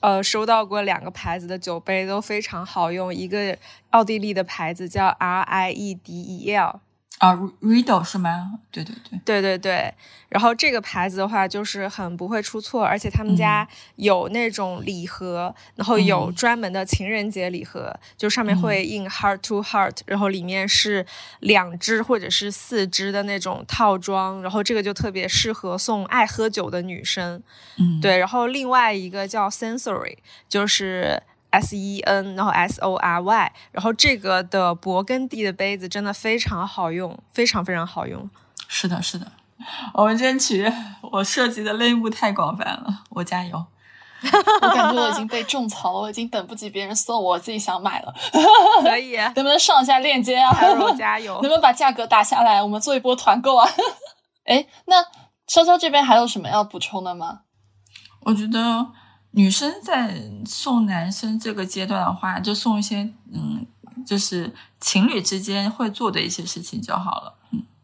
[0.00, 3.14] 呃收到过两个牌子的酒杯，都非常好用。
[3.14, 3.56] 一个
[3.88, 6.78] 奥地利的牌子叫 R I E D E L，
[7.22, 8.58] 啊，Riddle 是吗？
[8.72, 9.94] 对对对，对对对，
[10.28, 16.34] 然后这个牌子的话，就是很不会出错，而且他们家有那种礼盒，然后有嗯。
[16.34, 21.06] 专门的情人节礼盒，就上面会印 heart to heart，然后里面是
[21.38, 27.40] 两支或者是四支的那种套装，然后这个就特别适合送爱喝酒的女生。
[27.78, 30.16] 嗯，对，然后另外一个叫 Sensory，
[30.48, 31.22] 就是
[31.52, 38.28] S E N，然后 S O R Y，然后这个的勃艮第的杯子真的非常好用，非常非常好用。
[38.66, 39.26] 是的，是的。
[39.94, 40.70] 我们争取，
[41.12, 43.66] 我涉及的类目太广泛了，我加油。
[44.62, 48.14] 我感觉我已经被种草了，我已经等不及别人送我，我自己想买了。
[48.82, 51.48] 可以， 能不能上一下链接啊？Carol 加油 能不！
[51.48, 52.62] 能把价格打下来？
[52.62, 53.68] 我们做一波团购啊！
[54.46, 55.02] 哎，那
[55.48, 57.40] 潇潇这边还有什么要补充的吗？
[58.20, 58.86] 我觉得
[59.32, 63.66] 女生在送男生这个阶段的话，就送一些嗯，
[64.06, 67.34] 就是情侣之间会做的一些事情就好了。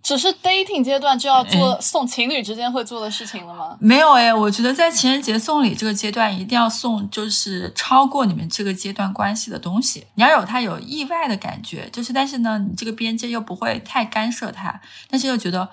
[0.01, 3.77] 只是 dating 阶段就要做哎送情侣之间会做的事情了吗？
[3.79, 10.07] 没有诶，我觉得在情人节送礼这个阶段，一定要送就是超过你们这个阶段关系的东西。
[10.15, 14.81] 你要有他有意外的感觉，就是但是呢，你这个边界又不会太干涉他，
[15.11, 15.69] 但是又觉得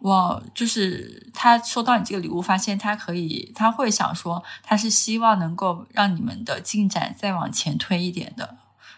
[0.00, 8.56] 我，就是他收到你这个礼物，发现他可以，他会想说，他是希望能够让你们的进展再往前推一点的。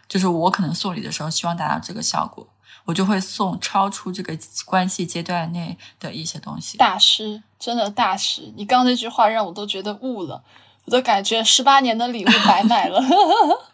[0.09, 2.47] 就是我可能送礼的时候，希望达到这个效果，
[2.85, 6.79] 我就会送超出这个关系阶段内的一些东西。
[6.79, 8.53] 大师，真的大师！
[8.57, 10.45] 你刚刚那句话让我都觉得悟了，
[10.85, 13.03] 我都感觉十八年的礼物白买了。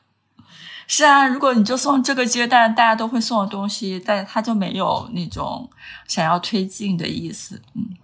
[0.91, 5.69] 是啊，如果你就送这个阶段大家都会送的东西，但他就没有那种
[6.09, 7.61] 想要推进的意思。
[7.75, 7.95] 嗯，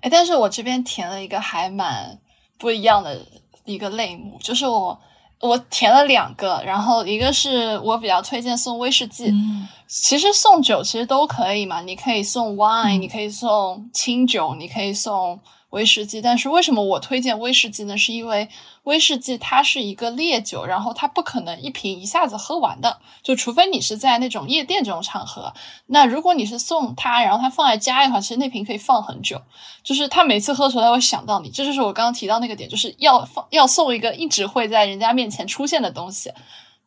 [0.00, 2.18] 哎，但是我这边填了一个还蛮
[2.58, 3.24] 不一样的
[3.66, 4.98] 一个类目，就是我
[5.40, 15.38] 我填了两个，然后一个是我比较推荐送威士忌，嗯其实送酒其实都可以嘛，你可以送 wine，、嗯你可以送清酒，你可以送
[15.70, 16.22] 威士忌。
[16.22, 17.96] 但是为什么我推荐威士忌呢？
[17.96, 18.48] 是因为
[18.84, 25.52] 威士忌它是一个烈酒，然后它不可能一瓶一下子喝完的，就除非你是在那种夜店这种场合。
[25.86, 29.40] 那如果你是送它，然后它放在家里的话，其实那瓶可以放很久。
[29.82, 36.30] 就是他每次喝的时候，他会想到你，这就是我刚刚提到那个点，就是要放要送一个一直会在人家面前出现的东西。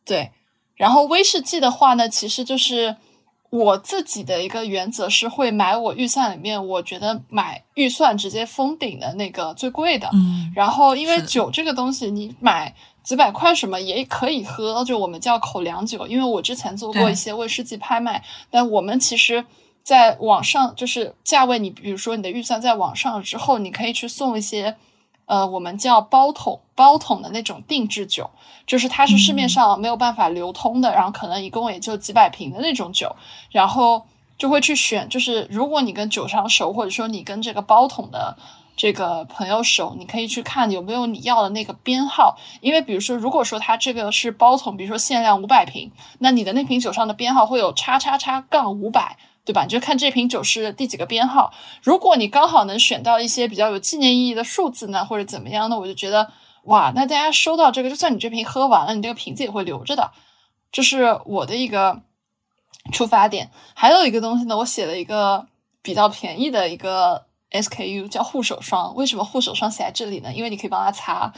[0.04, 0.30] 对，
[0.76, 2.96] 然后威士忌的话呢，其实就是
[3.54, 10.10] 我自己的一个原则是会买我预算里面我觉得买预算直接封顶的那个最贵的。
[10.12, 16.04] 嗯，然后因为酒这个东西，你买几百块什么也可以喝，就我们叫口粮酒。
[16.08, 19.44] 因为我之前做过一些威士忌拍卖，但我们其实
[19.84, 24.74] 在网上就是价位，你比如说你的预算在网上之后，你可以去送一些。
[25.26, 28.28] 呃，我们叫包桶包桶的那种定制酒，
[28.66, 33.14] 就是它是市面上没有办法流通的，然后可能一共也就几百瓶的那种酒，
[33.50, 34.04] 然后
[34.36, 38.36] 就会去选，就是如果你跟酒商熟，或者说你跟这个包桶的
[38.76, 49.16] 这个朋友熟，你可以去看有没有你要的那个编号，因为比如说，如果说它这个是包桶，比如说限量五百瓶，那你的那瓶酒上的编号会有叉叉叉杠五百。
[49.44, 49.62] 对吧？
[49.62, 51.52] 你就看这瓶酒是第几个编号。
[51.82, 56.32] 如果你刚好能选到一些比较有纪念意义的数字呢，或者怎么样呢，我就觉得
[56.64, 60.12] 哇，那大家收到这个，就算你这瓶喝完了，你这个瓶子也会留着的。
[60.72, 62.00] 这是我的一个
[62.90, 63.50] 出发点。
[63.74, 65.46] 还有一个东西呢，我写了一个
[65.82, 68.94] 比较便宜的一个 SKU，叫护手霜。
[68.94, 70.32] 为什么护手霜写在这里呢？
[70.32, 71.30] 因为你可以帮它擦。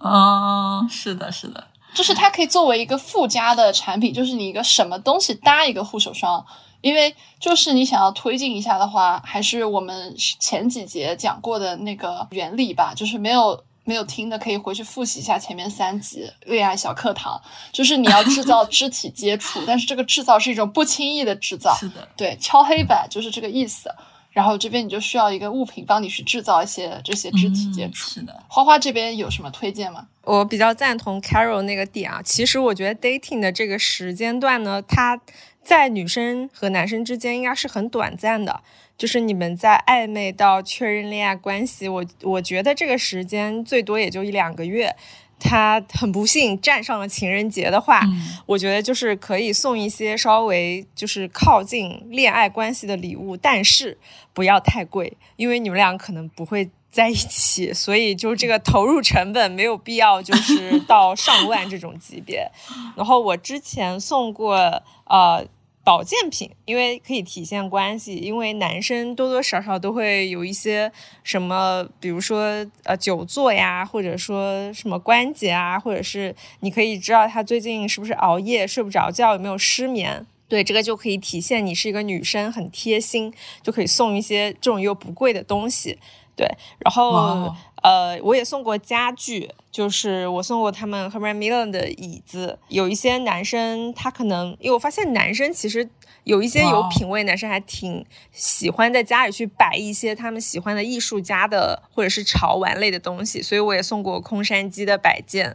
[0.00, 1.68] 嗯， 是的，是的。
[1.96, 6.44] 就是它可以作为一个附加的产品，就是你一个什么东西搭一个护手霜，
[6.82, 17.40] 因为就是你想要推进一下的话，还是我们前几节讲过的那个原理吧，就是没有没有听的可以回去复习一下前面三集恋爱小课堂，
[17.72, 23.90] 就是你要制造肢体接触，但是这个制造是一种不轻易的制造，是的，对，敲黑板就是这个意思。
[24.30, 28.10] 然后这边你就需要一个物品帮你去制造一些这些肢体接触。
[28.10, 30.06] 是的，花花这边有什么推荐吗？
[30.26, 32.20] 我比较赞同 Carol 那个点啊。
[32.22, 35.18] 其实我觉得 dating 的这个时间段呢，它
[35.62, 38.60] 在女生和男生之间应该是很短暂的，
[38.98, 44.94] 就是你们在暧昧到确认恋爱关系，我我觉得这个时间最多也就一两个月。
[45.38, 53.98] 他很不幸站上了情人节的话，嗯我觉得就是可以送一些稍微就是靠近恋爱关系的礼物，但是
[54.32, 62.50] 不要太贵，因为你们俩可能不会在一起， 所以就这个投入成本没有必要就是到上万这种级别。
[62.96, 65.46] 然后我之前送过呃。
[65.86, 70.90] 保健品，因为可以体现关系，因为男生多多少少都会有一些
[71.22, 80.26] 什么，比如说呃久坐呀，或者说什么关节啊，或者是你可以知道他最近是不是熬夜睡不着觉，有没有失眠。
[80.48, 83.32] 对，这个就可以体现你是一个女生，很贴心，
[83.62, 86.00] 就可以送一些这种又不贵的东西。
[86.36, 86.46] 对，
[86.78, 92.58] 然后哇呃，我也送过家具，就是我送过他们 Herman Miller 的椅子。
[92.68, 95.88] 有一些男生他可能，因为我发现男生其实
[96.24, 105.54] 有一些有品位，男生还挺喜欢在家里去摆一些他们喜欢的艺术家的或者是潮玩类的东西，所以我也送过空山鸡的摆件。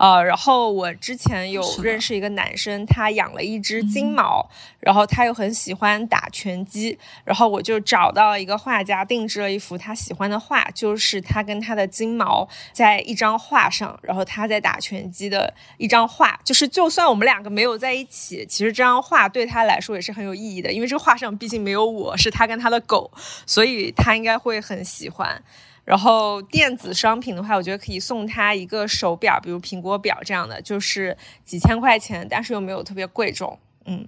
[0.00, 4.48] 呃，然后我之前有认识一个男生，他养了一只金毛，
[4.80, 23.10] 然后他又很喜欢打拳击，然后我就找到一个画家定制了一幅他喜欢的画，就是他跟他的金毛在一张画上，然后他在打拳击的一张画，就是就算我们两个没有在一起，其实这张画对他来说也是很有意义的，因为这个画上毕竟没有我，是他跟他的狗，
[23.44, 25.42] 所以他应该会很喜欢。
[25.90, 33.58] 然后电子商品的话，我觉得可以送他一个手表，比如苹果表这样的，就是几千块钱，但是又没有特别贵重。
[33.86, 34.06] 嗯，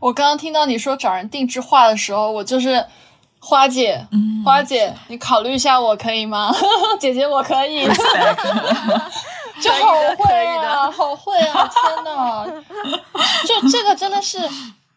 [0.00, 2.84] 我刚刚听到你说找人定制画的时候，我就是
[3.38, 6.52] 花姐，嗯花姐，你考虑一下我可以吗？
[6.98, 7.84] 姐姐，我可以，
[9.62, 11.70] 就好会啊，好会啊！
[11.70, 12.44] 天呐，
[13.46, 14.40] 就这个真的是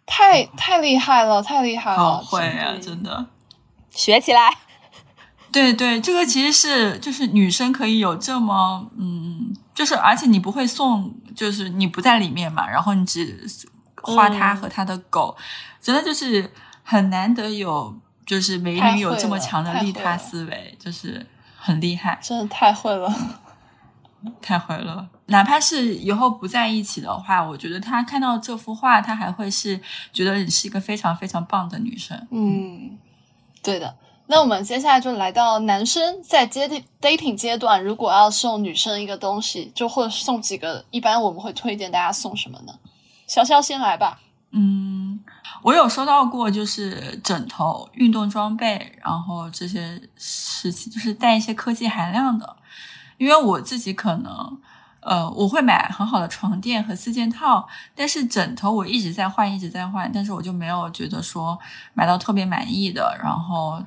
[0.07, 3.27] 太太厉害了，太厉害了，好会啊，真的。
[3.91, 4.64] 学起来。
[5.55, 13.49] 对对，这个其实是就是女生可以有这么嗯，就是而且你不会送，就是你不在里面嘛，然后你只
[14.01, 15.33] 画他和他的狗，
[15.79, 16.51] 真的就是
[16.83, 23.09] 很难得有就是美女有这么强的利他思维，就是很厉害，真的太会了。
[24.41, 25.07] 太会了。
[25.27, 29.79] 哪怕是以后不在一起的话，我觉得他看到这幅画，他还会是
[30.11, 32.27] 觉得你是一个非常非常棒的女生。
[32.29, 32.97] 嗯，
[33.63, 33.95] 对的。
[34.27, 36.67] 那我们接下来就来到男生在接
[36.99, 42.73] dating 阶段，如果要送女生一个东西，就或者送几个，一般我们会推荐大家送什么呢？
[43.27, 44.19] 潇潇先来吧。
[44.51, 45.19] 嗯，
[45.63, 52.55] 我有收到过，就是枕头、运动装备，然后这些事情，就是带一些科技含量的。
[53.17, 54.59] 因为我自己可能，
[55.05, 61.57] 呃，我会买很好的床垫和四件套，但是枕头我一直在换，一直在换，但是我就没有觉得说
[61.93, 63.15] 买到特别满意的。
[63.21, 63.79] 然后，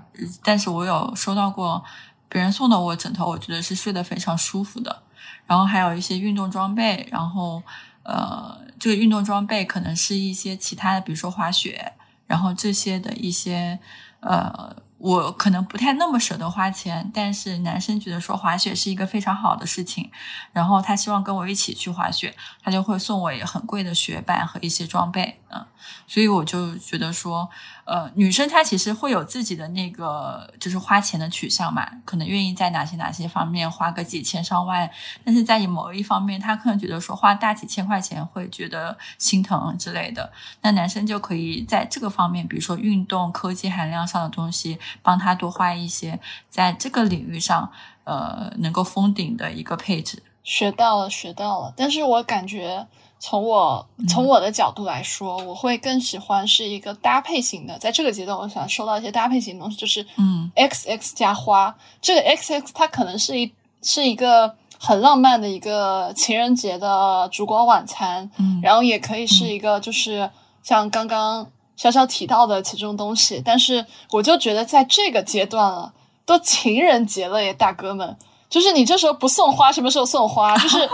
[0.44, 1.82] 但是我有收到过
[2.28, 5.02] 别人送的我枕头，我觉得是睡得非常舒服的。
[5.44, 7.60] 然后还有一些运动装备，然后
[8.04, 11.94] 呃，这个运动装备可能是一些其他的，比如说滑雪，
[12.28, 13.76] 然后这些的一些
[14.20, 20.10] 呃我可能不太那么舍得花钱，但是男生觉得说滑雪是一个非常好的事情，
[20.52, 25.64] 然后他希望跟我一起去滑雪，他就会送我很贵的雪板和一些装备，嗯，
[26.08, 27.48] 所以我就觉得说，
[27.88, 34.88] 呃，女生她其实会有自己的那个就是花钱的取向嘛，可能愿意在哪些哪些方面花个几千上万，
[35.24, 40.30] 但是在某一方面，她可能觉得说花大几千块钱会觉得心疼之类的，
[40.60, 44.78] 那男生就可以在这个方面，比如说运动、科技含量上的东西。
[45.02, 46.20] 帮他多花一些，
[46.50, 47.70] 在这个领域上，
[48.04, 50.22] 呃，能够封顶的一个配置。
[50.42, 51.72] 学到了，学到了。
[51.76, 52.86] 但是我感觉，
[53.18, 57.78] 从我从我的角度来说，我会更喜欢是一个搭配型的。
[57.78, 61.74] 在这个阶段，我想收到一些搭配型的东西，就是嗯，X X 加花。
[62.00, 63.52] 这个 X X 它可能是一
[63.82, 70.30] 是一个很浪漫的一个情人节的烛光晚餐，嗯，然后也可以是一个就是
[70.62, 71.46] 像刚刚。
[71.78, 75.92] 潇潇提到的其中东西，但是我就觉得在这个阶段了，
[76.26, 78.16] 都情人节了耶，大哥们，
[78.50, 80.58] 就是你这时候不送花，什么时候送花？
[80.58, 80.90] 就是，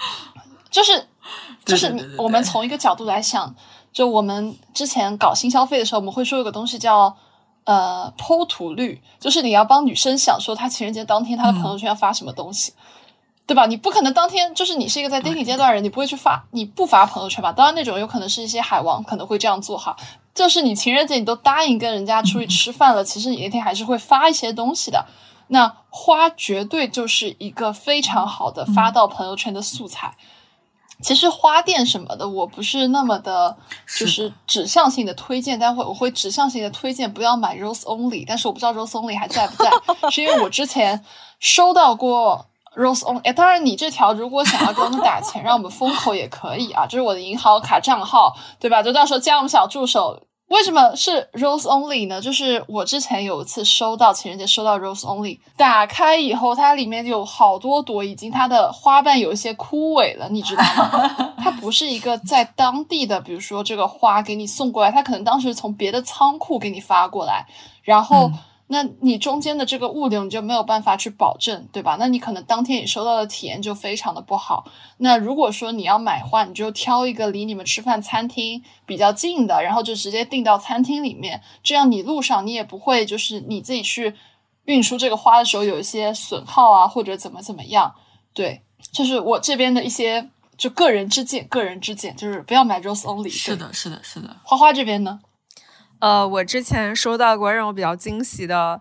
[0.72, 1.06] 就是，
[1.64, 2.02] 就是你。
[2.18, 3.54] 我们从一个角度来想，
[3.92, 7.16] 就我们之前搞新消费的时候，我们会说有个东西叫
[7.64, 12.72] 呃剖图率，就是你要帮女生想说她情人节当天她的朋友圈要发什么东西。
[13.44, 13.66] 对吧？
[13.66, 17.52] 你不可能当天就是你是一个在 dating 阶段的人，你不会去发，你不发朋友圈吧？
[17.52, 19.94] 当然那种有可能是一些海王可能会这样做哈。
[20.32, 25.04] 就是你情人节你都答应跟人家出去吃饭了，其实你那天还是会发一些东西的。
[25.48, 30.16] 那花绝对就是一个非常好的发到朋友圈的素材。
[31.02, 33.56] 其实花店什么的，我不是那么的，
[33.98, 39.70] 就是指向性的推荐，但会我会指向性的推荐不要买 Rose Only，但是我不知道 Rose Only 还在不在，
[40.10, 41.04] 是因为我之前
[41.40, 42.46] 收到过。
[42.74, 48.82] Rose Only 哎，当然你这条如果想要给我们打钱，让我们封口也可以啊，这是我的银行卡账号，对吧？
[48.82, 50.18] 就到时候加我们小助手。
[50.52, 52.20] 为什么是 Rose Only 呢？
[52.20, 61.32] 就是我之前有一次收到情人节收到 Rose Only，打开以后它里面有好多朵，已经它的花瓣有一些枯萎了，你知道吗？
[61.42, 67.46] 它不是一个在当地的，比如说这个花给你送过来，它可能当时从别的仓库给你发过来，
[67.82, 68.30] 然后。
[68.72, 71.96] 那你中间的这个物流你就没有办法去保证，对吧？
[72.00, 74.64] 那你可能当天你收到的体验就非常的不好。
[74.96, 84.14] 那如果说你要买花，你就挑一个离你们吃饭餐厅比较近的，然后就直接订到餐厅里面，这样你路上你也不会就是你自己去
[84.64, 87.94] 运输这个花的时候有一些损耗啊，或者怎么怎么样。
[88.32, 93.28] 对，就是我这边的一些就个人之见，个人之见就是不要买 rose only。
[93.28, 94.34] 是的，是的，是的。
[94.42, 95.20] 花花这边呢？
[96.02, 98.80] 呃，我之前收到过让我比较惊喜的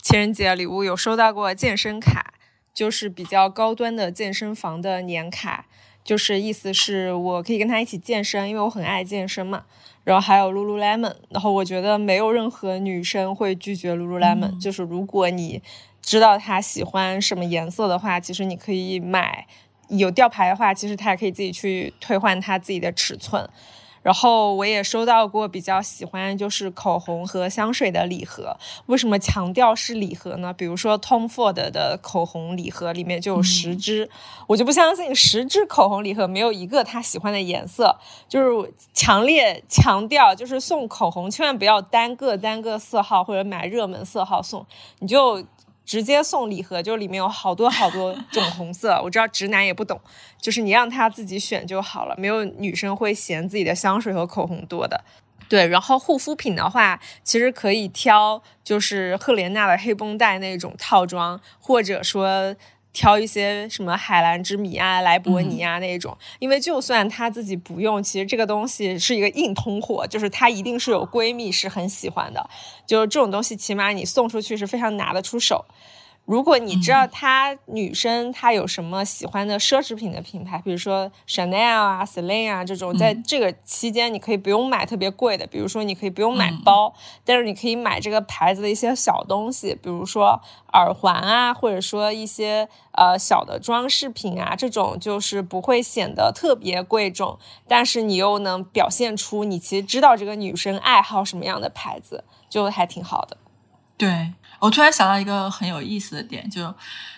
[0.00, 2.32] 情人节礼物，有收到过健身卡，
[2.72, 5.66] 就是比较高端的健身房的年卡，
[6.04, 9.64] 就是意思是我可以跟他一起健身，因为我很爱健身嘛。
[10.04, 15.60] 然后还有 Lululemon，然后我觉得没有任何女生会拒绝 Lululemon，就是如果你
[16.00, 19.48] 知道他喜欢什么颜色的话，其实你可以买，
[19.88, 23.50] 有吊牌的话，其实他也可以自己去退换他自己的尺寸。
[24.02, 28.56] 然后我也收到过比较喜欢就是口红和香水的礼盒。
[28.86, 30.52] 为什么强调是礼盒呢？
[30.52, 34.08] 比如说 Tom Ford 的口红礼盒里面就有十支，
[34.46, 37.96] 我就不相信十支口红礼盒没有一个他喜欢的颜色。
[38.28, 44.66] 就是强烈强调，就是送口红千万不要单个单个色号或者买热门色号送，
[45.00, 45.44] 你就。
[45.90, 48.92] 直接送礼盒，就里面有好多好多种红色。
[49.02, 50.00] 我知道直男也不懂，
[50.40, 52.14] 就是你让他自己选就好了。
[52.16, 55.02] 没有女生会嫌自己的香水和口红多的。
[55.48, 62.54] 对，然后护肤品的话，其实可以挑就是赫莲娜的黑绷带那种套装，或者说。
[62.92, 72.48] 挑一些什么海蓝之谜啊、莱博尼啊那种，因为就算她自己不用，其实这个东西是一个硬通货，就是她一定是有闺蜜是很喜欢的，
[72.86, 75.64] 就是这种东西起码你送出去是非常拿得出手。
[76.30, 90.40] 如果你知道她女生她有什么喜欢的奢侈品的品牌，比如说 Chanel 啊、Celine 啊这种，在这个期间你可以不用买特别贵的，比如说你可以不用买包，但是你可以买这个牌子的一些小东西，比如说
[90.72, 103.36] 耳环啊，或者说一些呃小的装饰品啊，这种就是不会显得特别贵重，但是你又能表现出你其实知道这个女生爱好什么样的牌子，就还挺好的。
[103.98, 104.32] 对。
[104.60, 106.72] 我突然想到一个很有意思的点，就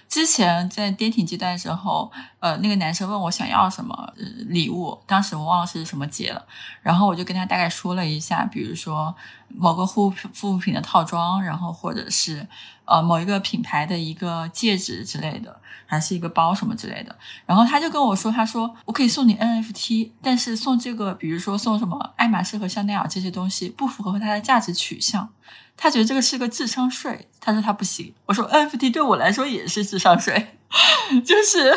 [0.08, 4.12] 之前在跌停阶段的时候，呃，那个男生问我想要什么、
[4.48, 6.42] 礼物，当时我忘了是什么节了，
[6.82, 9.14] 然后我就跟他大概说了一下，比如说
[9.48, 12.46] 某个护肤护肤品的套装，然后或者是
[12.84, 17.16] 呃某一个品牌的一个戒指之类的，还是一个包什么之类的。
[17.46, 25.28] 然后他就跟我说，他说我可以送你 NFT，但是送这个，比如说送什么爱马仕和香奈儿这些东西，不符合他的价值取向。
[25.76, 28.14] 他觉得这个是个智商税，他说他不行。
[28.26, 30.58] 我说 NFT 对我来说也是智商税，
[31.24, 31.76] 就是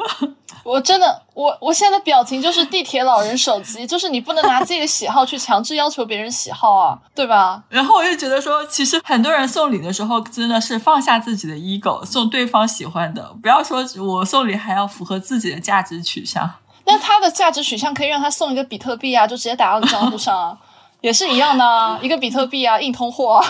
[0.64, 7.62] 我真的，我我现在的表情就是地铁老人手机， 就是你不能拿自己的喜好去强制要求别人喜好啊，对吧？
[7.68, 16.50] 然后我就觉得说，其实很多人送礼的时候真的是放下自己的 ego，送对方喜欢的，不要说我送礼还要符合自己的价值取向。
[16.84, 20.58] 那他的价值取向可以让他送一个比特币啊，就直接打到你账户上啊，
[21.00, 23.44] 也是一样的啊，一个比特币啊，硬通货啊。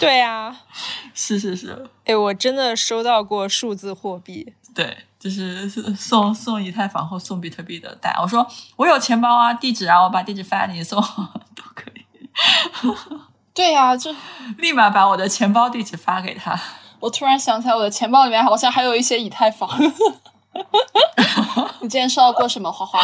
[0.00, 0.56] 对啊，
[1.12, 8.12] 是是是，哎，我真的收到过数字货币，对，就是送送以太坊或送比特币的单。
[8.20, 8.44] 我说
[8.74, 11.00] 我有钱包啊，地址啊，我把地址发给你送
[11.54, 12.04] 都可以，
[13.54, 14.12] 对呀、就
[14.58, 16.60] 立马把我的钱包地址发给他。
[16.98, 19.70] 我突然想起来，我的钱包里面好像还有一些以太坊。
[21.80, 22.98] 你之前收到过什么花花？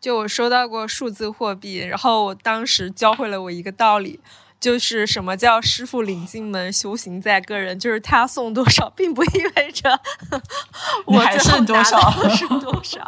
[0.00, 4.18] 就我收到过数字货币，然后我当时教会了我一个道理。
[4.64, 7.78] 就是什么叫师傅领进门，修行在个人。
[7.78, 10.00] 就是他送多少，并不意味着
[11.04, 13.04] 我你还剩多少是多少。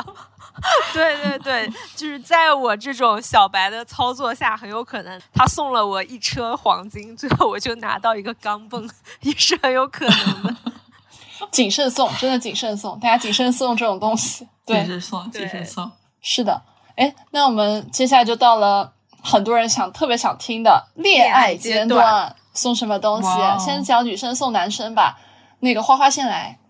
[0.92, 8.86] 对对对，就是在我这种小白的操作下，很有可能他送了我一车黄金，最后我就拿到一个钢镚，
[9.22, 10.56] 也是很有可能的。
[11.50, 14.46] 谨慎送，真的谨慎送，大家谨慎送这种东西。
[14.66, 15.90] 对，谨慎送，谨慎送。
[16.20, 16.60] 是的。
[16.96, 18.92] 哎，那我们接下来就到了
[19.26, 25.18] 很多人想特别想听的恋爱阶段段，送什么东西先讲女生送男生吧。
[25.60, 26.60] 那个花花先来。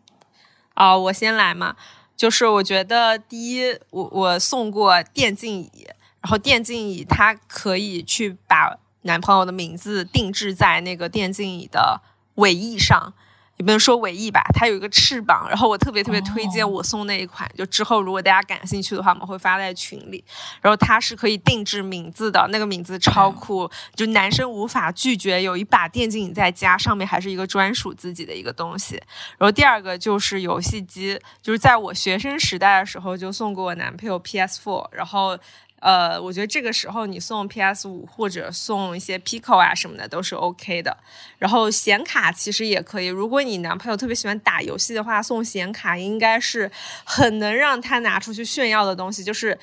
[0.73, 1.77] 啊、我先来嘛，
[2.17, 5.87] 就是我觉得第一，我我送过电竞椅，
[6.23, 12.01] 然后电竞椅它可以去把男朋友的名字定制在那个电竞椅的
[12.37, 13.13] 尾翼上。
[13.57, 20.23] 也不能说尾翼吧，它有一个翅膀，然后我特别特别推荐哦我送那一款，就之后如果大家感兴趣的话，我们会发在群里。
[20.61, 28.97] 然后它是可以定制名字的，那个名字超酷，就男生无法拒绝有一把电竞椅在家，上面还是一个专属自己的一个东西。
[29.39, 35.39] 然后第二个就是游戏机，就是在我学生时代的时候就送过我男朋友 PS4，然后。
[35.87, 40.97] 呃，我觉得这个时候你送 PS 五或者送一些 Pico 啊什么的都是 OK 的。
[41.39, 46.69] 然后显卡其实也可以，如果你男朋友特别喜欢打游戏的话，送显卡应该是
[47.05, 49.57] 很能让他拿出去炫耀的东西，就是。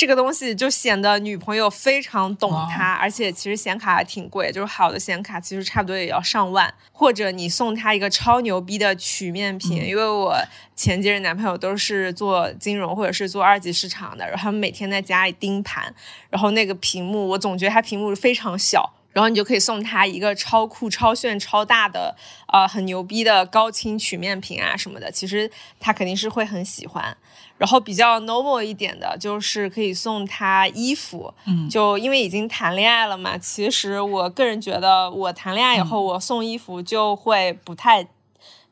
[0.00, 6.72] 这个东西就显得女朋友非常懂他，而且其实显卡还挺贵，就是好的显卡其实差不多也要上万。
[6.90, 10.34] 或者你送他一个超牛逼的曲面屏，因为我
[10.74, 15.94] 前几任男朋友都是做金融或者是做二级市场的，然后他们每天在家里盯盘，
[16.30, 18.94] 然后那个屏幕我总觉得它屏幕非常小。
[19.12, 22.14] 然后你就可以送他一个超酷、超炫、超大的，
[22.46, 27.16] 呃，很牛逼的高清曲面屏啊什么的，其实他肯定是会很喜欢。
[27.60, 33.36] 然后比较 normal 一点的，就是可以送他衣服，嗯就因为已经谈恋爱了嘛。
[33.36, 38.08] 其实我个人觉得，我谈恋爱以后，我送衣服就会不太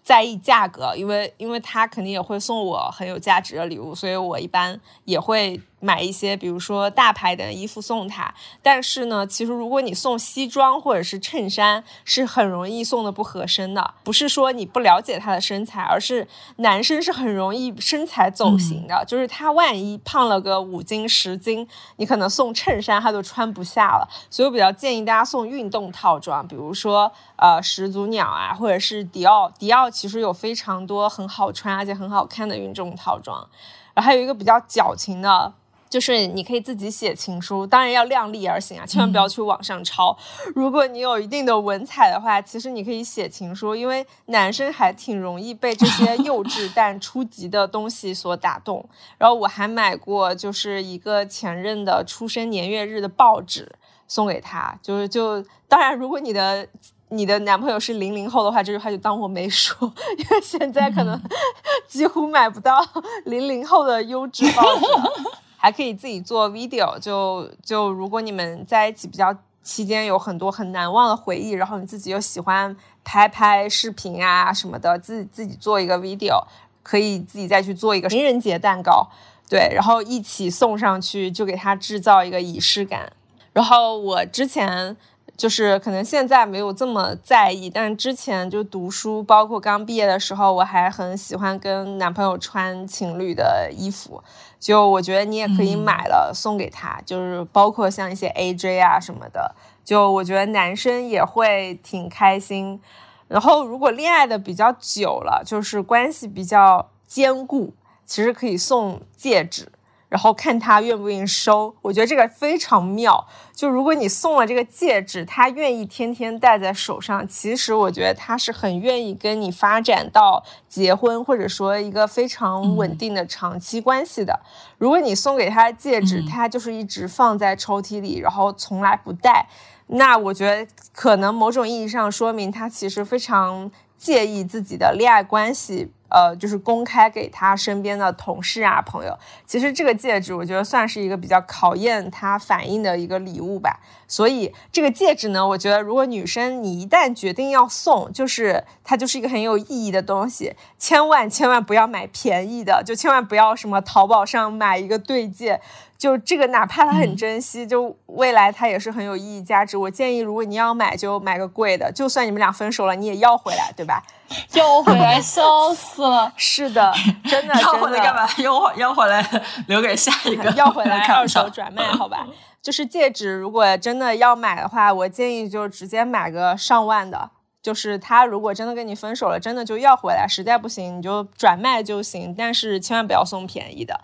[0.03, 8.34] 在意价格，因为因为他肯定也会送我很有价值的礼物，所以我一般也会买一些，比如说大牌的衣服送他。
[8.62, 13.94] 但是呢，其实如果你送西装或者是衬衫，是很容易送的不合身的。
[14.02, 16.26] 不是说你不了解他的身材，而是
[16.56, 24.08] 男生是很容易身材走形的，就是他万一胖了个五斤十斤，你可能送衬衫他都穿不下了。
[24.30, 29.48] 所以我比较建议大家送运动套装，比如说呃始祖鸟啊，或者是迪奥。
[29.50, 33.48] 迪奥其实有非常多很好穿而且很好看的运动套装。
[33.94, 35.52] 然后还有一个比较矫情的，
[35.89, 40.16] 就是你可以自己写情书，当然要量力而行啊，千万不要去网上抄。
[40.55, 48.86] 如果你有一定的文采的话，其实你可以写情书，因为男生还挺容易被这些幼 稚但初级的东西所打动。
[49.16, 53.70] 然后我还买过，就是一个前任的出生年月日的报纸
[54.07, 56.66] 送给他，就是就当然，如果你的
[57.11, 61.18] 你的男朋友是零零后的话，这句话就当我没说，因为现在可能
[61.89, 62.86] 几乎买不到
[63.24, 65.12] 零零后的优质报纸了，
[65.59, 67.50] 还可以自己做 video 就。
[67.62, 76.42] 就如果你们在一起比较期间有很多很难忘的回忆，然后你自己又喜欢拍拍视频啊什么的，自己自己做一个 video，
[76.82, 79.06] 可以自己再去做一个情人节蛋糕，
[79.50, 83.12] 对，然后一起送上去，就给他制造一个仪式感。
[83.52, 84.96] 然后我之前
[85.36, 94.22] 就是可能现在没有这么在意，但之前就读书，包括刚毕业的时候，我还很喜欢跟男朋友穿情侣的衣服。
[94.59, 99.54] 就我觉得你也可以买了送给他，就是包括像一些 AJ 啊什么的。
[99.84, 102.80] 就我觉得男生也会挺开心。
[103.28, 107.72] 然后如果恋爱的比较久了，就是关系比较坚固，
[108.04, 109.70] 其实可以送戒指。
[110.09, 113.26] 然后看他愿不愿意收，我觉得这个非常妙。
[113.54, 124.40] 就如果你送了这个戒指，他愿意天天戴在手上，其实我觉得他是很愿意跟你发展到结婚，或者说一个非常稳定的长期关系的。
[124.78, 129.48] 如果你送给他戒指，他就是一直放在抽屉里，然后从来不戴，
[129.88, 135.90] 那我觉得可能某种意义上说明他其实非常介意自己的恋爱关系。
[136.11, 139.18] 呃，就是公开给他身边的同事啊、朋友。
[139.44, 143.80] 其实这个戒指，我觉得算是一个比较考验他反应的一个礼物吧。
[144.07, 150.55] 所以这个戒指呢，我觉得如果女生你一旦决定要送，就是它就是一个很有意义的东西。
[150.78, 155.61] 千万千万不要买便宜的，就千万不要什么淘宝上买一个对戒。
[155.99, 159.76] 就这个，哪怕他很珍惜，就未来他也是很有意义价值。
[159.76, 164.01] 我建议，如果你要买，就买个贵的，就算你们俩分手了，你也要回来，对吧？
[164.55, 166.32] 要回来，笑死了。
[166.38, 166.94] 是的，
[167.24, 168.28] 真的， 要回来干嘛？
[168.38, 169.28] 要要回来
[169.66, 172.26] 留给下一个，要回来二手转卖，好吧？
[172.62, 177.30] 就是戒指，如果真的要买的话，我建议就直接买个上万的。
[177.62, 184.00] 就是他如果真的跟你分手了，真的就要回来，实在不行你就转卖就行，但是千万不要送便宜的。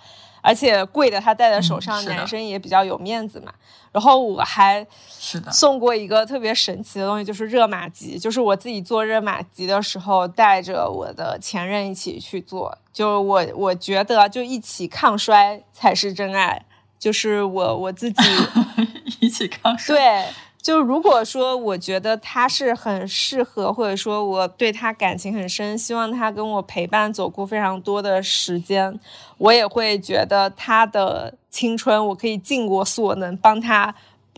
[0.47, 3.51] 而且贵的他戴在手上，男生也比较有面子嘛。
[3.93, 8.19] 然后我还是的送过一个特别神奇的东西，就是热玛吉。
[8.19, 12.77] 就是我自己做热玛吉的时候，带着我的前任一起去做。
[12.93, 16.63] 就我我觉得，就一起抗衰才是真爱。
[16.99, 18.23] 就是我我自己
[19.21, 19.97] 一起抗衰。
[19.97, 20.25] 对。
[20.65, 28.99] 就如果说我觉得他是很适合，或者说我对他感情很深，希望他跟我陪伴走过非常多的时间，
[29.37, 33.95] 我也会觉得他的青春我可以尽我所能帮他，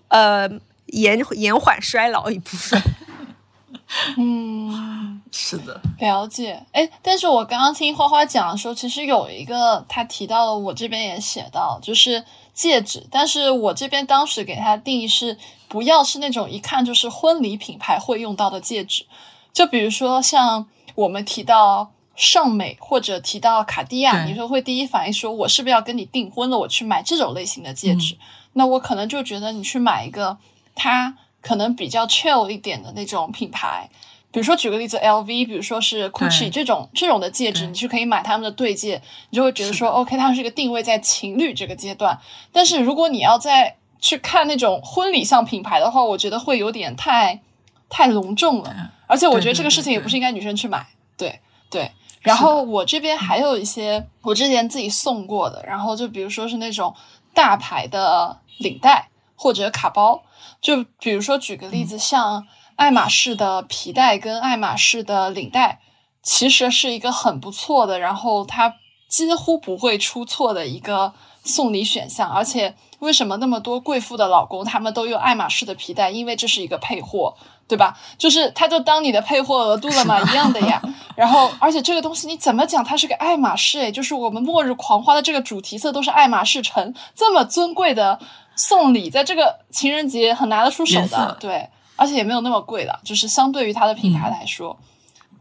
[0.09, 0.51] 呃
[0.87, 2.83] 延延缓衰老一部分。
[4.19, 6.61] 嗯，是的，了解。
[6.73, 12.25] 哎，但是我刚刚听花花讲的时候，其实有一个他提到了，我这边也写到，就是
[12.57, 13.07] 戒指。
[13.09, 15.39] 但是我这边当时给他定义是，
[15.69, 19.07] 不要是那种一看就是婚礼品牌会用到的戒指。
[19.53, 26.59] 就比如说像我们提到尚美或者提到卡地亚，你说会第一反应说，我是不是要跟你订婚了？
[26.59, 28.17] 我去买这种类型的戒指？
[28.55, 30.39] 那我可能就觉得你去买一个
[30.75, 31.19] 它。
[31.43, 33.89] 可能比较 chill 一点的那种品牌，
[34.37, 42.19] 比如说举个例子，LV，比如说是 Gucci 这种这种的戒指，你是可以买他们的对戒，你就会觉得说，OK，它是一个定位在情侣这个阶段。
[42.53, 47.41] 但是如果你要再去看那种婚礼像品牌的话，我觉得会有点太
[47.89, 48.93] 太隆重了。
[49.07, 51.91] 而且我觉得这个事情也不是应该女生去买，对对。
[52.21, 56.95] 然后我这边还有一些我之前自己送过的，然后就比如说是那种
[57.33, 60.25] 大牌的领带或者卡包。
[60.61, 62.47] 就比如说，举个例子，像
[62.77, 65.81] 爱马仕的皮带跟爱马仕的领带，
[66.23, 68.75] 其实是一个很不错的，然后它
[69.09, 71.13] 几乎不会出错的一个
[71.45, 72.31] 送礼选项。
[72.31, 76.11] 而且，为什么那么多贵妇的老公他们都用爱马仕的皮带？
[76.11, 77.35] 因为这是一个配货，
[77.67, 77.99] 对吧？
[78.19, 80.81] 就是他就当你的配货额度了嘛，一样的呀。
[81.17, 88.21] 然后，而且这个东西你怎么讲，它是个爱马仕，诶，就是我们末日狂欢的这个主题色都是爱马仕橙，这么尊贵的。
[88.59, 94.77] 送礼在这个情人节很拿得出手的，对，而且也没有那么贵的，就是相对于它的品牌来说。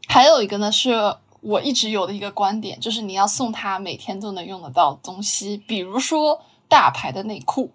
[0.08, 7.70] 还有一个呢，是我一直有的一个观点，就是你要送他每天都能用得到东西，比如说大牌的内裤。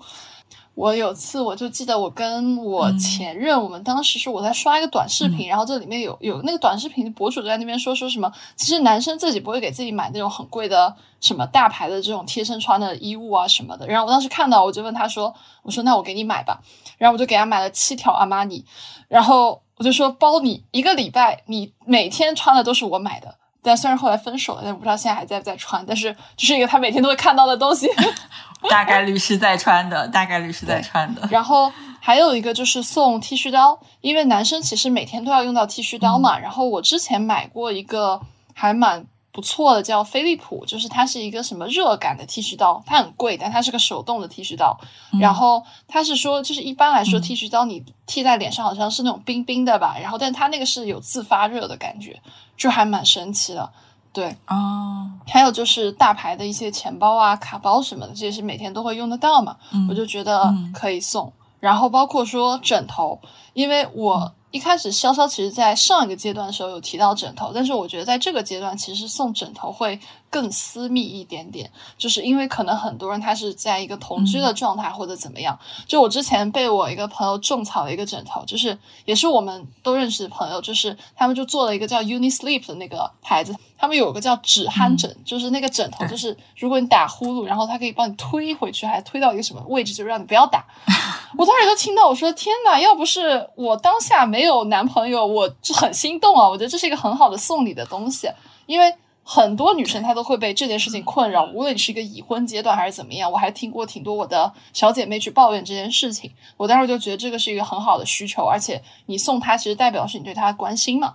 [0.74, 13.86] 我有次我就记得我跟我前任，我们当时是我在刷一个短视频，然后这里面有有那个短视频博主在那边说说什么，其实男生自己不会给自己买那种很贵的什么大牌的这种贴身穿的衣物啊什么的。
[13.86, 16.60] 然后我当时看到，我就问他说，我说那我给你买吧，
[16.96, 18.64] 然后我就给他买了七条阿玛尼，
[19.08, 23.36] 然后我就说包你一个礼拜，你每天穿的都是我买的。
[23.62, 25.84] 但虽然后来分手了，但不知道现在还在不在穿。
[25.86, 27.86] 但是这是一个他每天都会看到的东西，
[28.68, 31.26] 大概率是在穿的， 大概率是在穿的。
[31.30, 36.38] 然后还有一个就是送剃须刀，因为男生其实每天都要用到剃须刀嘛。
[36.38, 38.20] 然后我之前买过一个
[38.54, 39.06] 还蛮。
[39.32, 44.76] 不错的，叫飞利浦，就是它是一个什么热感的剃须刀，它很贵，但它是个手动的剃须刀。
[45.20, 52.20] 然后它是说，就是一般来说剃须刀你剃在脸上好像是那种冰冰的吧，然后但它那个是有自发热的感觉，
[52.56, 53.70] 就还蛮神奇的。
[54.12, 59.56] 对，啊，还有就是大牌的一些钱包啊、卡包什么的，这些是每天都会用得到嘛，
[59.88, 61.32] 我就觉得可以送。
[61.60, 63.20] 然后包括说枕头，
[63.52, 70.00] 因为我一开始潇潇其实在上一个阶段的时候有提到枕头，但是我觉得在这个阶段其实送枕头会
[70.30, 71.68] 更私密一点点，
[71.98, 75.58] 就是因为可能很多人他是在一个同居的状态或者怎么样。
[75.86, 90.64] 就我之前被我一个朋友种草了一个枕头，就是也是我们都认识的朋友，就是他们就做了一个叫 Uni Sleep 的那个牌子，他们有个叫止鼾枕，就是那个枕头，就是如果你打呼噜，然后它可以帮你推回去，还推到一个什么位置，就让你不要打。
[91.36, 96.48] 我当时就听到，我说天呐，要不是我当下没有男朋友，我就很心动啊！
[96.48, 98.28] 我觉得这是一个很好的送礼的东西，
[98.66, 103.30] 因为很多女生她都会被这件事情困扰，无论你是一个已婚阶段还是怎么样。
[103.30, 111.14] 我还听过挺多我的小姐妹去抱怨这件事情，我当时就觉得这个是一个很好的需求，而且你送她其实代表是你对她的关心嘛。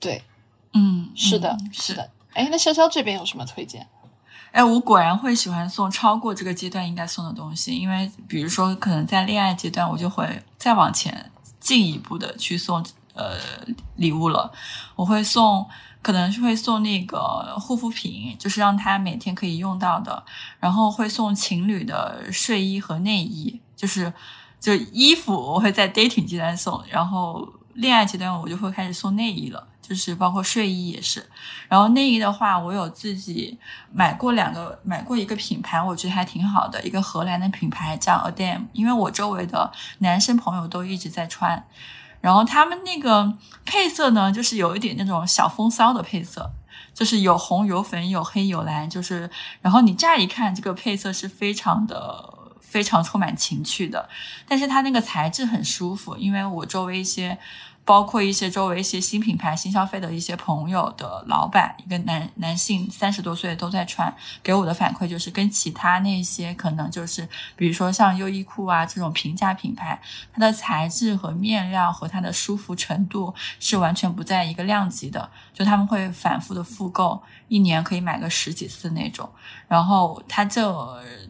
[0.00, 0.22] 对，
[0.72, 2.10] 嗯，是的，嗯是的。
[2.32, 3.86] 哎，那潇潇这边有什么推荐？
[4.52, 10.26] 哎，我果然会喜欢送超过这个阶段应该送的东西，因为比如说，可能在恋爱阶段，我就会
[10.58, 12.84] 再往前进一步的去送
[13.14, 13.36] 呃
[13.96, 14.52] 礼物了。
[14.94, 15.66] 我会送，
[16.02, 20.22] 可能是会送那个护肤品，就是让他每天可以用到的，
[20.58, 24.12] 然后会送情侣的睡衣和内衣，就是
[24.60, 29.68] 就衣服我会在 dating 阶段送，然后恋爱阶段我就会开始送内衣了。
[29.82, 31.28] 就是包括睡衣也是，
[31.68, 33.58] 然后内衣的话，我有自己
[33.92, 41.66] 买过两个，买过一个品牌，我觉得还挺好的，一个荷兰的品牌叫 Adam，因为我周围的男生朋友都一直在穿，
[42.22, 43.34] 然后他们那个
[43.66, 46.50] 配色呢，就是有一点那种小风骚的配色，
[46.94, 49.28] 就是有红有粉有黑有蓝，就是
[49.60, 52.38] 然后你乍一看这个配色是非常的。
[52.72, 54.08] 非常充满情趣的，
[54.48, 57.38] 但是它那个材质很舒服，因为我周围一些。
[57.84, 70.00] 包括一些周围一些新品牌、新消费的一些朋友的老板，一个男男性三十多岁都在穿，给我的反馈就是跟其他那些可能就是比如说像优衣库啊这种平价品牌，
[70.32, 79.28] 它的材质和面料和它的舒服程度是完全不在一个量级的，就他们会反复的复购，一年可以买个十几次那种。
[79.66, 80.62] 然后它这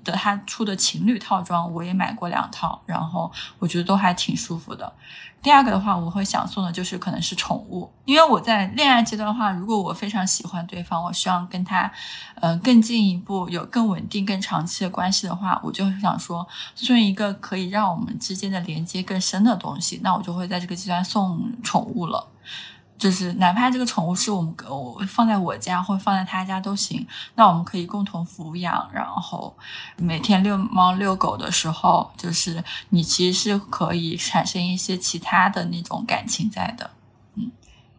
[0.04, 4.92] 的它出的情侣套装我也买过两套，然后我觉得都还挺舒服的。
[5.42, 11.90] 第二个的话，我会想送的就是可能是宠物，因为我在恋爱阶段的话，如果我非常喜欢对方，我希望跟他，
[12.36, 22.28] 嗯、呃，更进一步，有更稳定、更长期的关系的话，我就想说送一个可以让我们之间的连接更深的东西，那我就会在这个阶段送宠物了。
[23.02, 29.52] 就是哪怕这个宠物是我们我放在我家或放在他家都行，那我们可以共同抚养，然后
[29.96, 36.88] 每天遛猫遛狗的时候，就是你其实是可以产生一些其他的那种感情在的。
[37.34, 37.50] 嗯，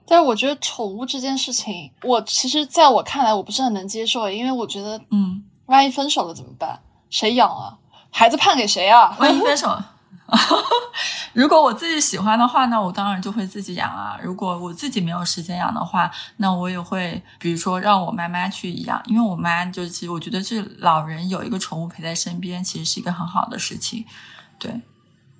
[0.05, 6.79] 但是我觉得宠物这件事情，我其实在我看来我不是很能接受，因为我觉得，嗯，万一分手了怎么办？
[7.09, 7.77] 谁养啊？
[8.09, 9.13] 孩子判给谁啊？
[9.19, 9.77] 万一分手。
[11.33, 14.19] 如果我自己喜欢的话，那我当然就会自己养啊。
[14.21, 24.05] 如果我自己没有时间养的话，那我也会，比如说让我妈妈去养，因为我妈就是，其实我觉得这老人有一个宠物陪在身边，其实是一个很好的事情。
[24.59, 24.81] 对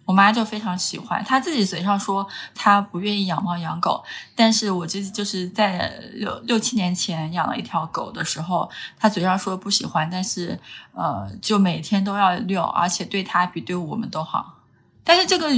[0.05, 4.03] 我妈就非常喜欢，她自己嘴上说她不愿意养猫养狗，
[4.35, 8.69] 但是我这就是在六六七年前养了一条狗的时候，
[8.99, 10.59] 她嘴上说不喜欢，但是
[10.93, 14.55] 呃，就每天都要遛，而且对她比对我们都好。
[15.03, 15.49] 但是这个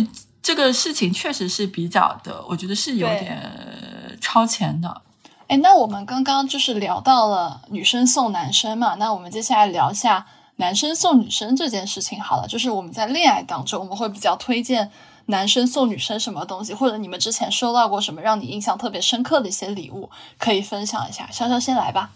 [0.41, 5.01] 这个事情确实是比较的，我觉得是有点超前的。
[5.47, 10.25] 哎，那我们刚刚就是聊到了女生送男生嘛，那我们接下来聊一下
[10.55, 12.47] 男生送女生这件事情好了。
[12.47, 14.89] 就是我们在恋爱当中，我们会比较推荐
[15.27, 21.29] 男生送女生什么东西，或者你们之前收到过什么让你印象特别深刻的一些礼物，可以分享一下。
[21.31, 22.09] 潇潇先来吧。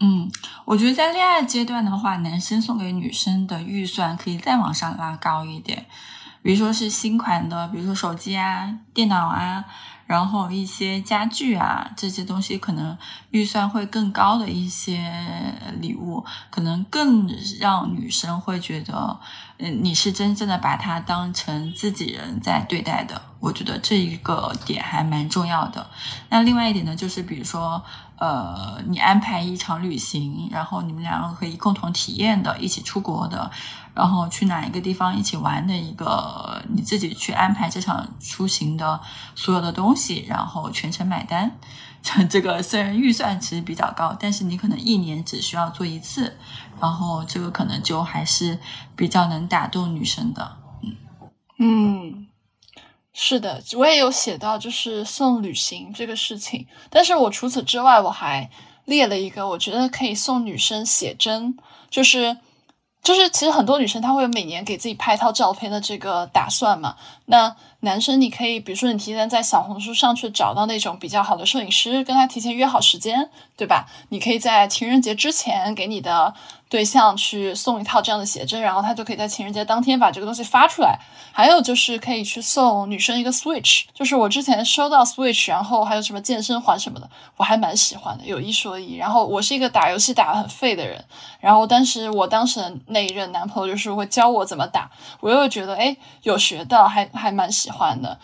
[0.00, 0.30] 嗯，
[0.68, 5.86] 我觉得在恋爱阶段的话，男生送给女生的预算可以再往上拉高一点，
[6.42, 9.64] 比如说是新款的，比如说手机啊、电脑啊，
[10.06, 12.94] 然后一些家具啊这些东西，可能
[13.30, 15.10] 预算会更高的一些
[15.80, 17.26] 礼物，可能更
[17.58, 19.18] 让女生会觉得，
[19.56, 23.22] 嗯，你是真正的把他当成自己人在对待的。
[23.40, 25.88] 我觉得这一个点还蛮重要的。
[26.28, 27.82] 那另外一点呢，就是比如说。
[28.18, 33.48] 呃，你安排一场旅行，然后你们两个可以共同体验的，一起出国的，
[33.94, 39.00] 然后去哪一个地方一起玩的一个，你自己去安排这场出行的
[39.36, 41.50] 所有的东西，然后全程买单。
[42.28, 46.36] 这个虽然预算其实比较高，但是你可能一年只需要做一次，
[46.80, 48.58] 然后这个可能就还是
[48.96, 50.56] 比较能打动女生的。
[50.82, 50.96] 嗯
[51.58, 52.27] 嗯。
[53.20, 56.64] 是的，我也有写到，就是送旅行这个事情。
[56.88, 58.48] 但是我除此之外，我还
[58.84, 61.58] 列了一个，我觉得可以送女生写真。
[61.90, 62.36] 就是
[63.02, 66.94] 就是其实很多女生她会有每年给自己拍一套照片的这个打算嘛。
[67.26, 73.88] 那男生你可以，比如说你提前在小红书上去找到那种比较好的摄影师，跟他提前约好时间，对吧？
[74.10, 76.32] 你可以在情人节之前给你的。
[76.68, 80.98] 对象去送一套这样的写真，然后他就可以在情人节当天把这个东西发出来。
[81.32, 88.96] 还有就是可以去送女生一个 Switch，就是我之前收到 Switch，然后还有什么健身环什么的，我还蛮喜欢的，有一说一。
[88.96, 91.04] 然后我是一个打游戏打得很废的人，
[91.38, 94.90] 然后当时我当时的那一任男朋友就是会教我怎么打，
[95.20, 98.18] 我又觉得哎有学到，还还蛮喜欢的。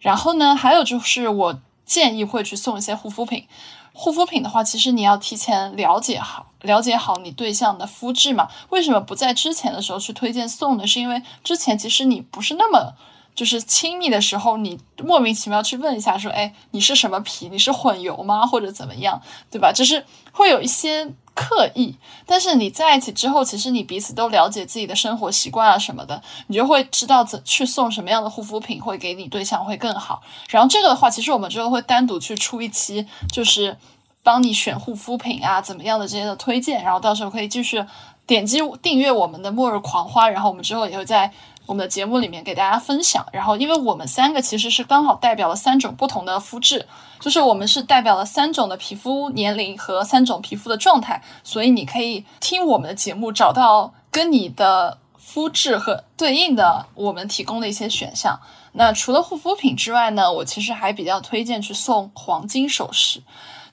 [0.00, 3.46] 然后呢，还有就是我建议会去送一些护肤品。
[3.92, 8.48] 护肤品的话，其实你要提前了解好，了解好你对象的肤质嘛。
[8.70, 10.86] 为什么不在之前的时候去推荐送呢？
[10.86, 12.94] 是因为之前其实你不是那么
[13.34, 17.48] 就是亲密的时候，你莫名其妙去问一下说，哎，你是什么皮？
[17.48, 18.44] 你是混油吗？
[18.44, 19.72] 或者怎么样，对吧？
[19.72, 21.14] 就是会有一些。
[21.36, 30.22] 刻意，但是你在一起之后，其实你彼此都了解自己的生活习惯啊什么的，你就会知道怎去送什么样的护肤品会给你对象会更好。
[30.48, 33.76] 然后这个的话，其实我们之后会单独去出一期，就是
[34.24, 37.84] 帮你选护肤品啊怎么样的这些的推荐，然后到时候可以继续
[38.26, 41.30] 点击订阅我们的末日狂欢，然后我们之后也会在。
[41.66, 46.86] 我们的节目里面给大家分享，然后因为我们三个其实是刚好代表了三种不同的肤质，
[47.18, 58.38] 就是我们是代表了三种的皮肤年龄和三种皮肤的状态，所以你可以听我们的节目，找到跟你的肤质和对应的我们提供的一些选项。
[58.72, 63.22] 那除了护肤品之外呢，我其实还比较推荐去送黄金首饰。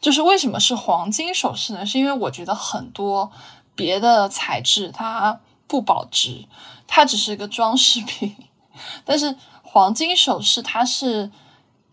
[0.02, 1.86] 就是为什么是黄金首饰呢？
[1.86, 3.32] 是因为我觉得很多
[3.76, 6.48] 别的材质它不保值。
[6.88, 8.36] 它只是一个装饰品，
[9.06, 11.32] 但是黄金首饰它是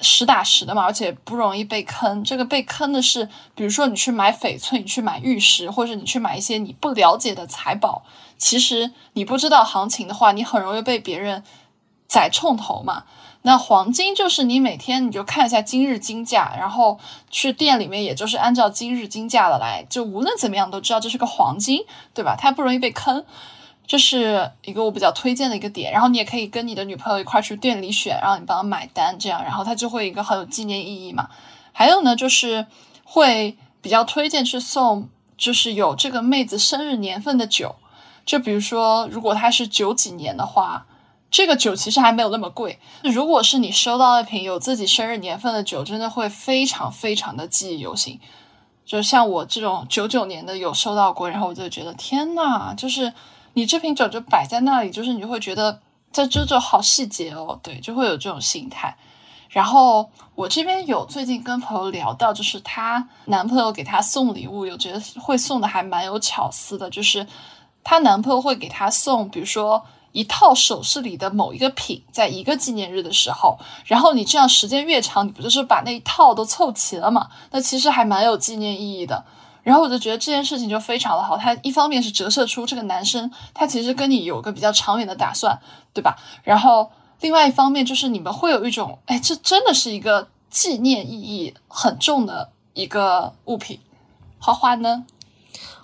[0.00, 2.24] 实打实的嘛，而且不容易被坑。
[2.24, 8.02] 这个被坑的是，比如说你去买翡翠，你去买玉石，或者你去买一些你不了解的财宝，
[8.36, 11.44] 其实你不知道行情的话，你很容易被别人
[12.08, 13.04] 宰冲头嘛。
[13.42, 16.98] 那黄金就是你每天你就看一下今日金价，然后
[17.30, 22.36] 去店里面也就是按照今日金价的来，就无论怎么样都知道这是个黄金，对吧？
[22.38, 23.24] 它不容易被坑。
[23.86, 31.30] 这是一个我比较推荐的一个点，然后你也可以跟你的女朋友一块去店里选，然后你帮她买单，这样，然后它就会一个很有纪念意义嘛。
[31.72, 32.66] 还有呢，就是
[33.02, 35.08] 会比较推荐去送，
[35.38, 37.76] 就是有这个妹子生日年份的酒，
[38.26, 40.84] 就比如说如果她是九几年的话，
[41.30, 42.78] 这个酒其实还没有那么贵。
[43.02, 48.20] 如果是你收到一瓶有自己生日年份的酒，真的会非常非常的记忆犹新。
[48.84, 53.12] 就像我这种九九年的有收到过，然后我就觉得天呐，就是。
[53.54, 55.80] 你这瓶酒就摆在那里，就是你就会觉得
[56.12, 58.96] 这这这好细节哦，对，就会有这种心态。
[59.48, 67.26] 然后我这边有最近跟朋友聊到，就是她男朋友给她送礼物，有觉得会送的还蛮有巧思的，就是
[67.82, 77.28] 她男朋友会给她送，比如说一套首饰里的某一个品，在一个纪念日的时候，然后你这样时间越长，你不就是把那一套都凑齐了嘛？
[77.50, 79.24] 那其实还蛮有纪念意义的。
[79.62, 85.60] 然后我就觉得这件事情就非常的好，它一方面是折射出这个男生他其实跟你有个比较长远的打算，
[85.92, 86.16] 对吧？
[86.42, 86.90] 然后
[87.20, 93.78] 另外一方面就是你们会有一种，哎，这真的是一个纪念意义很重的一个物品。
[94.38, 95.04] 花花呢？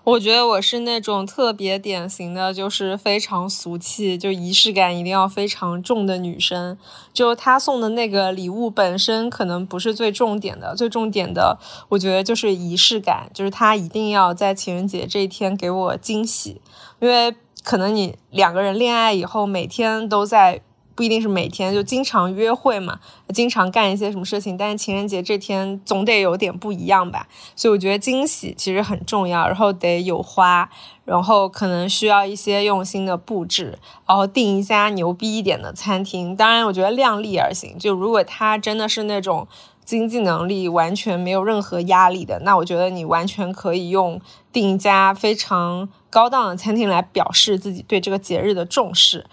[0.04, 6.76] 我觉得我是那种特别典型的，就是非常俗气，就仪式感一定要非常重的女生。
[7.12, 16.60] 就她送的那个礼物本身可能不是最重点的，最重点的，我觉得就是仪式感，就是她一定要在情人节这一天给我惊喜，
[17.00, 20.60] 因为可能你两个人恋爱以后，每天都在。
[20.94, 23.00] 不一定是每天就经常约会嘛，
[23.34, 27.26] 经常干一些什么事情，但是情人节这天总得有点不一样吧。
[27.56, 30.70] 所以我觉得惊喜其实很重要，然后得有花，
[31.04, 36.36] 然后可能需要一些用心的布置，然后订一家牛逼一点的餐厅。
[36.36, 37.76] 当然，我觉得量力而行。
[37.78, 39.48] 就如果他真的是那种
[39.84, 44.20] 经济能力完全没有任何压力的，那我觉得你完全可以用
[44.52, 49.26] 订一家非常高档的餐厅来表示自己对这个节日的重视。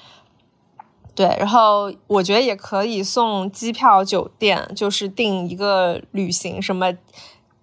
[1.14, 6.94] 对，然后我觉得也可以送机票、酒店，就是订一个旅行，什么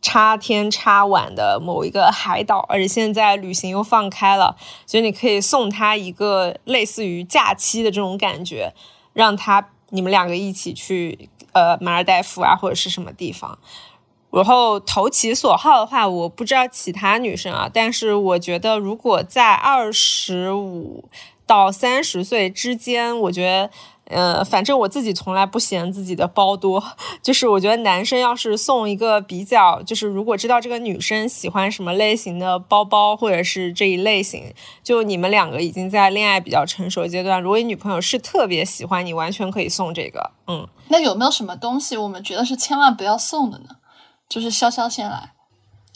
[0.02, 4.54] 插天插晚的某一个海岛，而且现在旅行又放开了，
[4.86, 8.74] 所以你可以送他一个类似于假期的这种感觉，
[9.14, 13.58] 让他你们两个一起去呃马尔代夫啊或者是什么地方。
[14.30, 21.08] 然后投其所好的话，我不知道其他女生啊，但是我觉得如果在二十五。
[21.48, 23.70] 到三十岁之间，我觉得
[24.04, 26.82] 呃，反正我自己从来不嫌自己的包多，
[27.22, 40.30] 就是我觉得男生要是送一个比较，就是如果知道这个女生喜欢什么类型的包包，或者是这一类型，就你们两个已经在恋爱比较成熟阶段，如果你女朋友是特别喜欢你，完全可以送这个。
[40.46, 43.76] 嗯，那有没有什么东西我们觉得是千万不要送的呢？
[44.28, 45.32] 就是潇潇先来。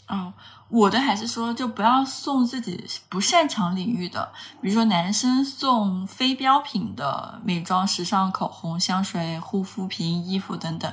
[0.07, 0.33] 哦。
[0.73, 10.91] 我的还是说，就不要送自己不擅长领域的，比如说男生送非标品的美妆、时尚、口红、香水、护肤品、衣服等等，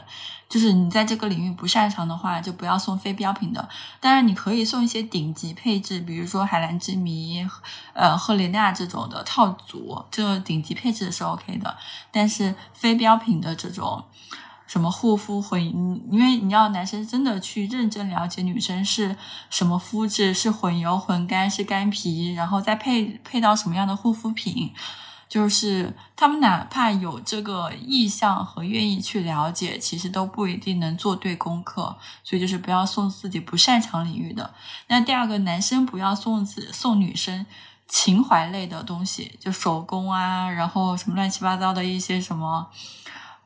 [0.50, 3.66] 就是你在这个领域不擅长的话，就不要送非标品的。
[4.00, 7.48] 当然，你可以送一些顶级配置，比如说海蓝之谜、
[7.94, 11.74] 呃赫莲娜这种的套组，这顶级配置是 OK 的。
[12.12, 14.04] 但是非标品的这种。
[14.70, 15.60] 什么护肤混，
[16.12, 19.16] 因为你要男生真的去认真了解女生是
[19.50, 24.72] 什么肤质，是混油、混干、是干皮，然后再配配到什么样的护肤品，
[25.28, 34.54] 就是他们哪怕有这个意向和愿意去了解，其实都不一定能做对功课，所以就是不要送自己不擅长领域的。
[34.86, 37.44] 那第二个，男生不要送自送女生
[37.88, 42.68] 情怀类的东西，就手工啊，然后什么乱七八糟的一些什么。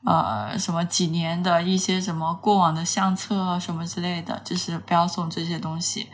[0.05, 6.09] 呃，什么几年的一些什么过往的相册什么之类的，就是不要送这些东西。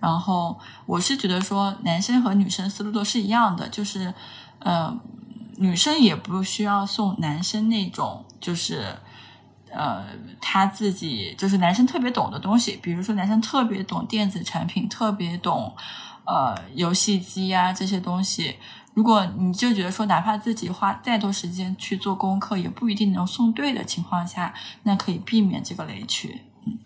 [0.00, 4.12] 然后我是觉得说，男生和女生思路都是一样的，就是
[4.60, 4.94] 呃，
[5.56, 8.96] 女生也不需要送男生那种，就是
[9.70, 10.04] 呃
[10.40, 15.74] 他自己就是男生特别懂的东西，比如说男生特别懂电子产品，特别懂
[16.26, 18.56] 呃游戏机啊这些东西。
[18.94, 26.42] 如果你就觉得说，哪怕自己花再多时间去做功课，也不一定能送对的情况下，那可以避免这个雷区。
[26.64, 26.78] 嗯，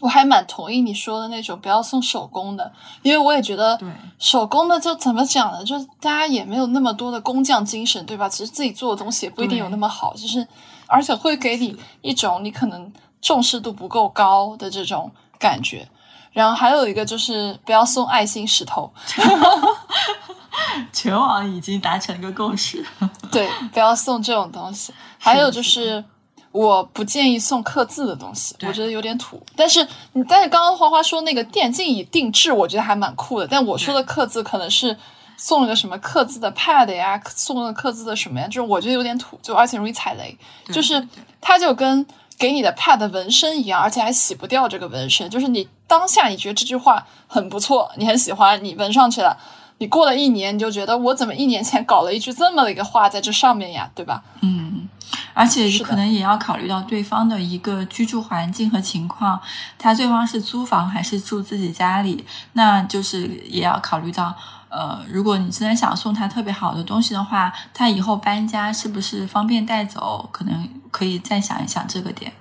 [0.00, 3.88] 我还蛮同意你说的那种不要送手工的，因为我也觉得，对
[4.18, 5.64] 手工的就怎么讲呢？
[5.64, 8.28] 就大家也没有那么多的工匠精神，对吧？
[8.28, 10.44] 其实自己做的东西也不一定有那么好，就是
[10.88, 15.88] 而且会给你一种你可能重视度不够高的这种感觉。
[16.32, 18.92] 然后还有一个就是不要送爱心石头。
[20.92, 22.84] 全网已经达成一个共识，
[23.30, 24.92] 对，不要送这种东西。
[25.18, 26.04] 还有就是，
[26.52, 29.42] 我不建议送刻字的东西，我觉得有点土。
[29.56, 33.46] 但是你，但是刚刚花花说那个电竞椅定制，我觉得还蛮酷的。
[33.46, 34.96] 但我说的刻字可能是
[35.36, 40.36] 送了个什么刻字的 pad 呀，送了刻字的什么呀，就是我觉得有点土，就而且容易踩雷。
[40.72, 41.08] 就是
[41.40, 42.06] 它就跟
[42.38, 45.28] 给你的 pad 纹身一样，而且还洗不掉这个纹身。
[45.28, 49.36] 就是你当下你觉得这句话很不错，你很喜欢，你纹上去了。
[49.84, 54.24] 你过了一年，你就觉得我怎么一年前搞了一句这么的一个话在这上面呀，对吧？
[54.40, 54.88] 嗯，
[55.34, 59.38] 而且可能也要考虑到对方的一个居住环境和情况，
[59.78, 62.24] 他对方是租房还是住自己家里，
[62.54, 64.34] 那就是也要考虑到，
[64.70, 72.32] 呃，如果你真的想送他特别好的东西的话，他以后搬家是不是方便带走，可能可以再想一想这个点。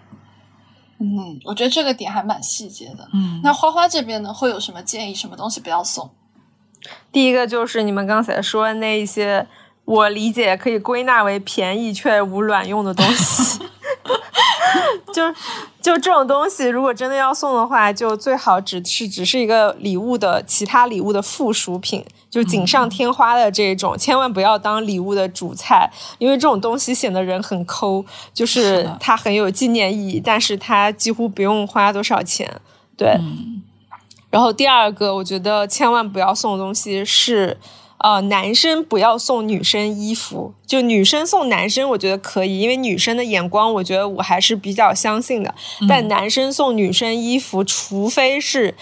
[0.99, 3.05] 嗯，我觉得这个点还蛮细节的。
[3.11, 5.13] 嗯，那花花这边呢，会有什么建议？
[5.13, 6.09] 什么东西不要送？
[7.11, 9.45] 第一个就是你们刚才说的那一些，
[9.85, 13.59] 我理解可以归纳为便宜却无卵用的东西。
[15.13, 15.31] 就
[15.79, 28.03] 就这种东西，如果真的要送的话，就最好只是只是一个礼物的其他礼物的附属品，就锦上添花的这种，千万不要当礼物的主菜，因为这种东西显得人很抠，
[28.33, 32.59] 就是它很有纪念意义，但是它几乎不用花多少钱。
[32.97, 33.15] 对。
[34.33, 37.55] 然后第二个，我觉得千万不要送的东西是，
[37.99, 45.53] 呃，男生不要送女生衣服，就女生送男生，我觉得可以，因为女生的眼光，我觉得我还是比较相信的。
[45.87, 48.73] 但男生送女生衣服，除非是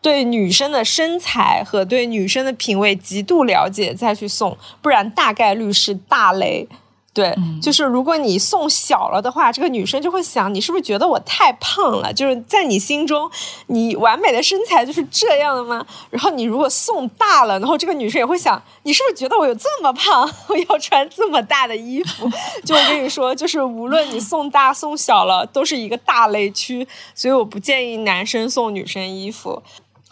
[0.00, 6.66] 对女生的身材和对女生的品味极度了解再去送，不然大概率是大雷。
[7.14, 12.12] 对，就是如果你送小了的话，这个女生就会想，你是不是觉得我太胖了？
[12.12, 13.30] 就是在你心中，
[13.68, 15.86] 你完美的身材就是这样的吗？
[16.10, 22.28] 然后你如果送大了，然后这个女生也会想，你是不是觉得我有这么胖， 我要穿这么大的衣服？
[22.64, 26.84] 就我跟你说，就是无论你送大送小了，都是一个大雷区，
[27.14, 29.62] 所以我不建议男生送女生衣服。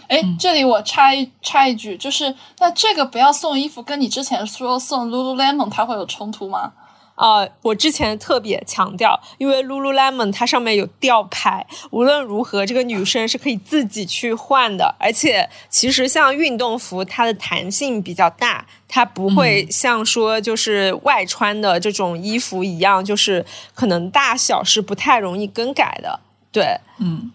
[0.07, 6.75] 哎，这里我插一插一句，就是那这个不要送衣服，跟你之前说送 Lululemon 它会有冲突吗？
[7.15, 14.95] 啊，我之前特别强调，因为 Lululemon 它上面有吊牌，无论如何，这个女生是可以自己去换的。
[14.99, 23.45] 而且，其实像运动服，它的弹性比较大，它不会像说就是外穿的这种衣服一样，就是
[23.75, 26.21] 可能大小是不太容易更改的。
[26.51, 27.31] 对，嗯。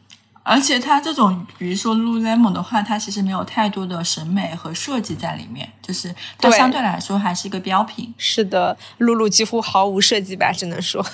[0.49, 8.13] 而且它这种，比如说 Lululemon 的话，它其实没有太多的审美和设计在里面，就是它对相对来说还是一个标品。
[8.17, 11.05] 是的，露露几乎毫无设计吧，只能说。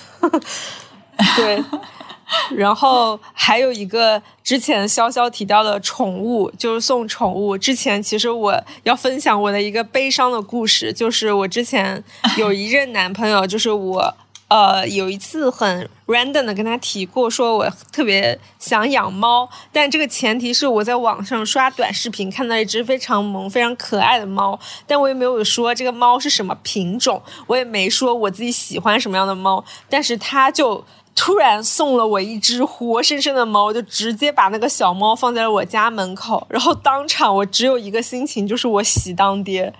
[1.35, 1.63] 对，
[2.55, 7.57] 然后还有一个之前潇潇提到的宠物，就是送宠物。
[7.57, 12.03] 之前其实我要分享我的一个悲伤的故事，就是我之前
[12.37, 14.15] 有一任男朋友，就是我。
[14.53, 30.85] 呃，有一次很 random 的跟他提过，说我特别想养猫，但这个前提是我在网上刷短视频看到一只非常萌、非常可爱的猫，但我也没有说这个猫是什么品种，我也没说我自己喜欢什么样的猫，但是他就
[31.15, 39.73] 突然送了我一只活生生的猫，就直接把那个小猫放在了我家门口，然后当场我只有一个心情，就是我喜当爹，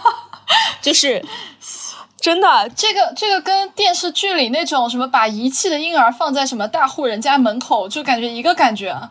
[0.80, 1.22] 就是
[2.20, 9.10] 真的这个这个跟电视剧里那种什么把遗弃的婴儿放在什么大户人家门口，就感觉一个感觉啊。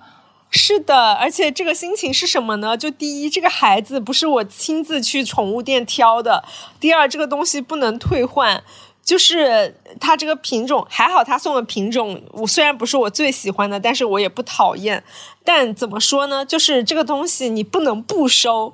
[0.49, 2.77] 是的，而且这个心情是什么呢？
[2.77, 6.41] 就第一，这个孩子不是我亲自去宠物店挑的；
[6.79, 8.63] 第二，这个东西不能退换。
[9.03, 15.01] 就是它这个品种还好，他送的品种我虽然不是我最喜欢的，但是我也不讨厌。
[15.45, 16.45] 但怎么说呢？
[16.45, 18.73] 就是这个东西你不能不收，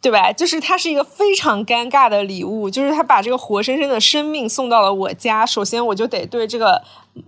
[0.00, 0.32] 对吧？
[0.32, 6.82] 就是它是一个非常尴尬的礼物，就是他把这个活生生的生命送到了我家，首先我就得对这个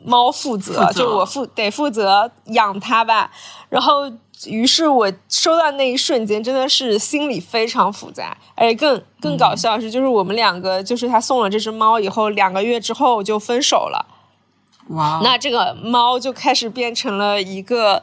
[0.05, 3.31] 猫负责，负责就我负得负责养它吧。
[3.68, 4.11] 然后，
[4.47, 8.39] 于是我收到那一瞬间，真的是心里非常复杂。
[8.55, 14.07] 而且更更搞笑的是，就是我们两个，就是他送了这只猫以后，两个月之后就分手了。
[14.91, 18.03] 哇，那这个猫就开始变成了一个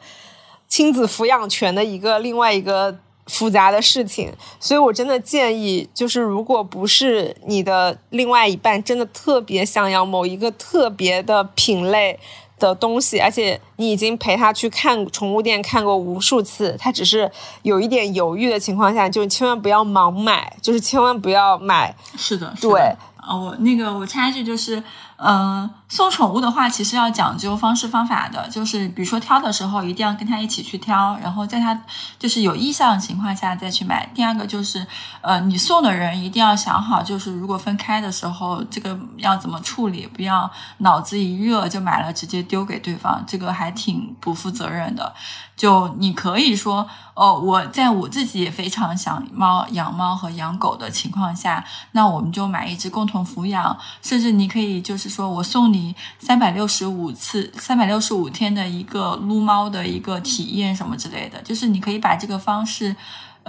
[0.68, 12.18] 亲子抚养权的一个另外一个复杂的事情，所以我真的建议，就是如果不是你的另外一半真的特别想要某一个特别的品类
[12.58, 17.30] 的东西，而且你已经陪他去看宠物店看过无数次，他只是
[17.62, 22.98] 有一点犹豫的情况下，就千万不要盲买，就是千万不要买是的，对的。
[23.18, 24.82] 啊，我那个我插一句，就是，
[25.18, 31.80] 嗯、送宠物的话，其实要讲究方式方法的，就是比如说挑的时候，一定要跟他一起去挑，然后在他
[32.20, 34.06] 就是有意向的情况下再去买。
[34.14, 34.86] 第二个就是，
[35.22, 45.14] 呃，你送的人一定要想好，就是如果分开的时候，这个要怎么处理，不要脑子一热就买了直接丢给对方，这个还挺不负责任的。
[45.56, 51.64] 就你可以说，哦，我在我自己也非常想猫养猫和养狗的情况下，
[51.94, 55.77] 那我们就买一只共同抚养，甚至你可以就是说我送你
[56.20, 62.96] 三百六十五次、三百六十五天的一个撸猫的一个体验什么之类的，就是你可以把这个方式。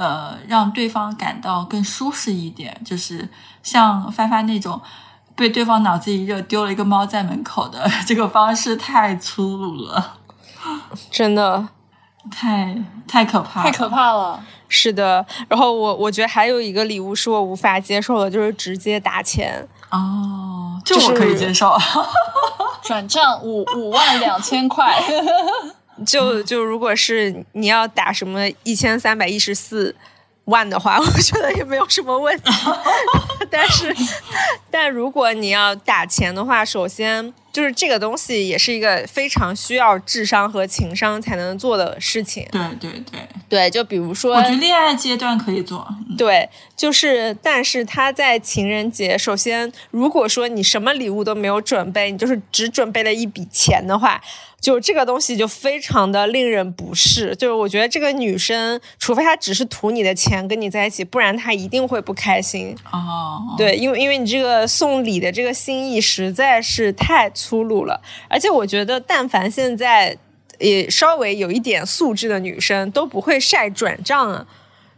[0.01, 3.29] 呃，让对方感到更舒适一点，就是
[3.65, 4.81] 像发发那种
[5.35, 10.19] 被对方脑子一热丢了一个猫在门口的 这个方式太粗鲁了，
[11.11, 11.69] 真的。
[12.31, 12.77] 太
[13.09, 14.41] 太可怕，太可怕了。
[14.69, 19.67] 是的，然后我我觉得还有一个礼物是我无法接受的，就是直接打钱。
[19.91, 21.77] 哦，这就我可以接受。
[22.83, 25.03] 转账五五万两千块，
[26.07, 29.95] 就就如果是你要打什么一千三百一十四
[30.45, 32.51] 万的话，我觉得也没有什么问题。
[33.51, 33.95] 但是，
[34.71, 42.47] 但如果你要打钱的话，首先就是这个东西也是一个非常需要智商和情商才能做的事情。
[42.53, 45.85] 对对对，对，就比如说，我觉得恋爱阶段可以做。
[46.09, 54.21] 嗯对，就是，但是他在情人节，首先，如果说你什么礼物都没有准备，你就是只准备了一笔钱的话，
[54.61, 57.35] 就这个东西就非常的令人不适。
[57.37, 62.77] 就是我觉得这个女生，除非她只是图你的钱跟你在一起，不然她一定会不开心。
[62.91, 70.17] 哦，对，因为因为你这个送礼的这个心意实在是太粗鲁了，而且我觉得，但凡现在
[70.59, 74.47] 也稍微有一点素质的女生，都不会晒转账啊。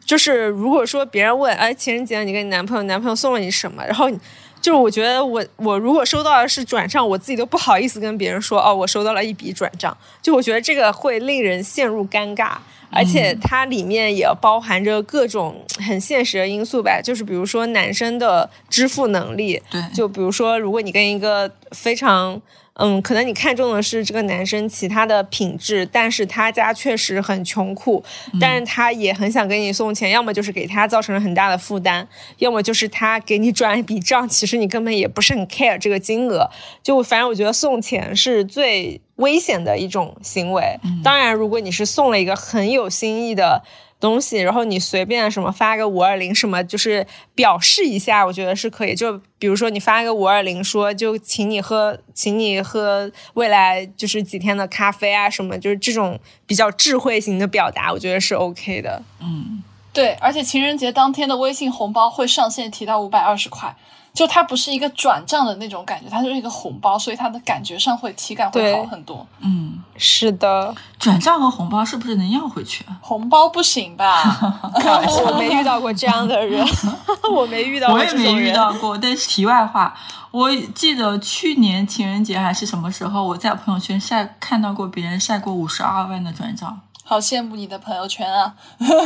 [0.02, 3.84] 就是如果说别人问，哎，情人节你跟你男朋友，男朋友送了你什么？
[3.84, 4.18] 然后你
[4.60, 9.96] 就是我觉得我我如果收到的是转账，我自己都不好意思跟别人说，哦，我收到了一笔转账。
[10.20, 12.52] 就我觉得这个会令人陷入尴尬。
[12.92, 22.42] 而且它里面也包含着各种很现实的因素吧，就是比如说男生的支付能力，对，就比如说如果你跟一个非常
[22.80, 28.02] 嗯，可能你看中的是这个男生其他的品质，但是他家确实很穷苦，
[28.40, 32.08] 但是他也很想给你送钱，要么就是给他造成了很大的负担，
[32.38, 36.48] 要么就是他给你转一笔账，其实你根本也不是很 care 这个金额。
[36.82, 40.78] 就反正我觉得送钱是最危险的一种行为。
[41.04, 43.62] 当然，如果你是送了一个很有心意的。
[44.00, 48.94] 东西，然后你随便什么发个五二零什么，就是表示一下，我觉得是可以。
[48.94, 59.02] 就比如说你发个五二零，说就请你喝，请你喝未来就是几天的咖啡啊什么，就是这种比较智慧型的表达，我觉得是 OK 的。
[59.20, 59.62] 嗯，
[59.92, 63.76] 对，而且情人节当天的微信红包会上限提到五百二十块。
[64.12, 69.26] 就它不是一个转账的那种感觉，它就是一个红包，所以它的感觉上会体感会好很多。
[69.40, 72.84] 嗯，是的，转账和红包是不是能要回去？
[73.00, 74.22] 红包不行吧？
[74.72, 76.66] 我没遇到过这样的人，
[77.32, 77.96] 我没遇到过。
[77.96, 78.98] 我也没遇到过。
[78.98, 79.94] 但是题外话，
[80.30, 86.80] 我记得去年情人节还是什么时候，我在朋友圈晒看到过别人晒过五十二万的转账。
[87.10, 88.54] 好羡慕你的朋友圈啊！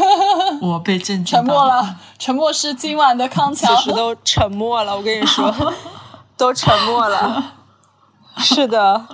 [0.60, 1.98] 我被震惊，沉默了。
[2.18, 3.74] 沉默是今晚的康桥。
[3.76, 5.50] 其实都沉默了，我跟你说，
[6.36, 7.54] 都沉默了。
[8.36, 9.06] 是的，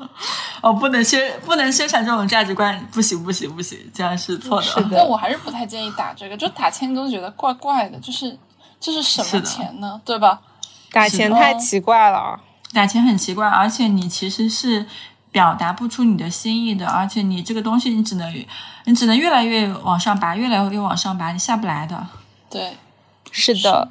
[0.60, 4.62] 哦，不能宣，不能宣传这种价值观，不行，不行，不行，这样是错的。
[4.64, 8.36] 是的，但我还是不太建议打这个，就打钱都觉得怪怪的，就是
[8.80, 10.00] 这是什么钱呢？
[10.04, 10.40] 对吧？
[10.90, 12.40] 打钱太奇怪了，
[12.74, 14.84] 打钱很奇怪，而且你其实是。
[15.32, 18.46] 表达不出你的心意的，而且你这个东西，你只能，
[18.84, 22.06] 你只能越来越往上拔，越来越往上拔，你下不来的。
[22.48, 22.76] 对，
[23.30, 23.88] 是的，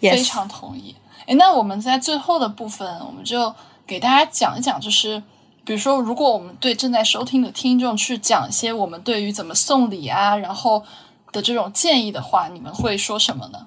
[0.00, 0.94] 非常同意。
[1.26, 3.52] 哎，那我们在最后的部分，我们就
[3.86, 5.20] 给大家讲一讲，就是
[5.64, 10.84] 比如说，如果我们对正在收听的听众去讲一些我们对于怎么送礼啊，然后
[11.32, 13.66] 的这种建议的话，你们会说什么呢？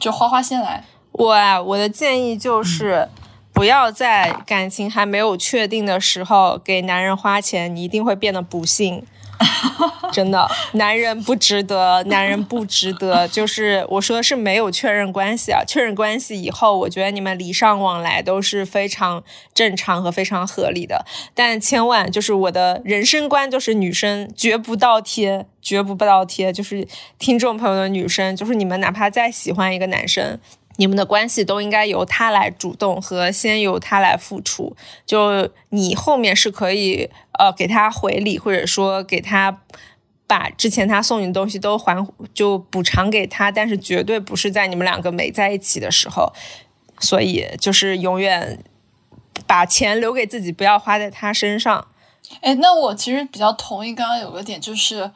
[0.00, 0.84] 就花花先来。
[1.12, 3.08] 我啊，我的建议就是。
[3.54, 9.02] 不要在感情还没有确定的时候给男人花钱，你一定会变得不幸。
[10.12, 13.26] 真的，男人不值得，男人不值得。
[13.28, 19.22] 就是我说的是没有确认关系啊，确认关系以后，我觉得你们礼尚往来都是非常
[19.52, 21.04] 正常和非常合理的。
[21.34, 26.52] 但千万就是我的人生观，就是女生绝不倒贴，绝不倒贴。
[26.52, 26.86] 就是
[27.18, 30.38] 听众朋友的女生，就是你们哪怕再喜欢一个男生。
[30.76, 34.76] 你们的关系都应该由他来主动和先由他来付出，
[35.06, 39.60] 就你后面是可以呃给他回礼，或者说给他
[40.26, 46.32] 把之前他送你的东西都还就补偿给他，但是绝对不是在你们两个没在一起的时候，
[46.98, 48.58] 所以就是永远
[49.46, 51.86] 把钱留给自己，不要花在他身上。
[52.40, 55.10] 哎，那我其实比较同意刚刚有个点，就是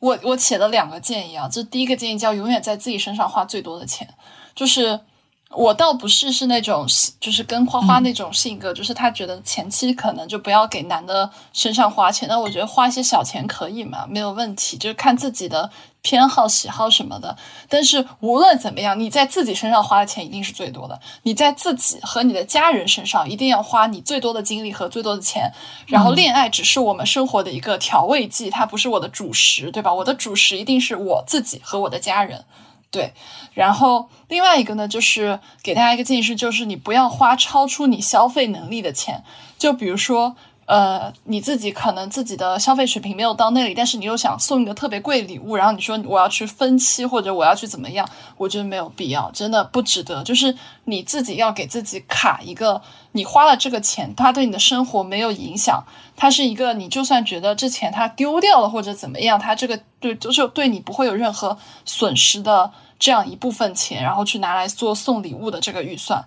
[0.00, 4.08] 我我写了两个建议啊，这第一个建议叫永远在自己身上花最多的钱。
[4.54, 5.00] 就是
[5.50, 6.86] 我倒不是是那种，
[7.20, 12.28] 就是跟花花那种性格，就是他觉得前期可能就不要给男的身上花钱。
[12.28, 15.70] 那我觉得花一些小钱可以嘛，没有问题，就是看自己的
[16.02, 17.36] 偏好、喜好什么的。
[17.68, 21.00] 但是无论怎么样，你在自己身上花的钱一定是最多的。
[21.22, 25.52] 你在自己和你的家人身上一定要花你最多的精力和最多的钱。
[25.86, 29.94] 然后恋爱只是我们生活的一个调味剂，它不是我的主食，对吧？
[29.94, 32.44] 我的主食一定是我自己和我的家人。
[32.94, 33.12] 对，
[33.54, 39.24] 然后另外一个呢，就是给大家一个建议是，就是你不要花超出你消费能力的钱。
[39.58, 50.22] 就比如说，呃，你自己可能自己的消费水平没有到那里，但是你又想送一个特别贵礼物，然后你说我要去分期或者我要去怎么样，我觉得没有必要，真的不值得。
[50.22, 52.80] 就是你自己要给自己卡一个，
[53.10, 55.82] 你花了这个钱，它对你的生活没有影响，
[56.16, 62.70] 它是一个你就算觉得这钱它丢掉了或者怎么样，它这个对就是对你不会有任何损失的。
[62.98, 66.24] 这样一部分钱，然后去拿来做送礼物的这个预算，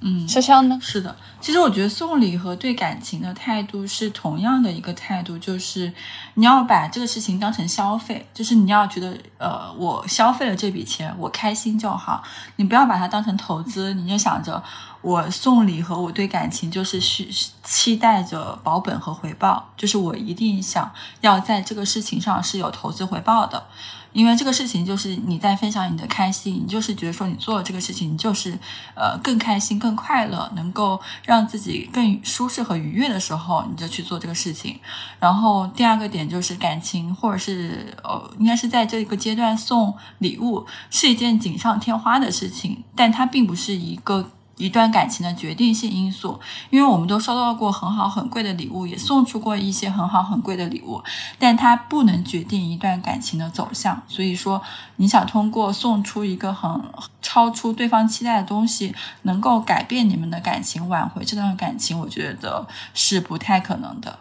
[0.00, 0.78] 嗯，潇潇呢？
[0.82, 5.92] 是的，其实我觉得送礼和对感情的态度是同样的一个态度，就是
[6.34, 12.22] 你要把这个事情当成消费，就是你要觉得，呃，我消费了这笔钱，我开心就好，
[12.56, 14.62] 你不要把它当成投资，你就想着
[15.00, 17.28] 我送礼和我对感情就是需
[17.62, 20.92] 期待着保本和回报，就是我一定想
[21.22, 23.66] 要在这个事情上是有投资回报的。
[24.14, 28.58] 因为这个事情就是你在分享你的开心，你就是觉得说你做了这个事情，你就是
[28.94, 34.78] 呃更开心、更快乐，能够让自己更舒适和愉悦的时候，你就去做这个事情。
[35.18, 44.30] 然后第二个点就是感情，或者是呃，应该是在这个阶段送礼物是一件锦上添花的事情，但它并不是一个。
[44.56, 46.38] 一段感情的决定性因素，
[46.70, 51.02] 因为我们都收到过很好很贵的礼物，也送出过一些很好很贵的礼物，
[51.38, 54.00] 但它不能决定一段感情的走向。
[54.06, 54.62] 所以说，
[54.96, 56.80] 你想通过送出一个很
[57.20, 64.20] 超出对方期待的东西，能够改变你们的感情，挽回这段感情，我觉得是不太可能的。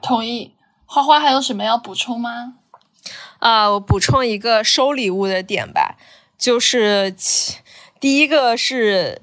[0.00, 0.54] 同意，
[0.86, 2.54] 花花还有什么要补充吗？
[3.40, 5.96] 啊，我补充一个收礼物的点吧，
[6.38, 7.14] 就是。
[8.00, 9.20] 第一个是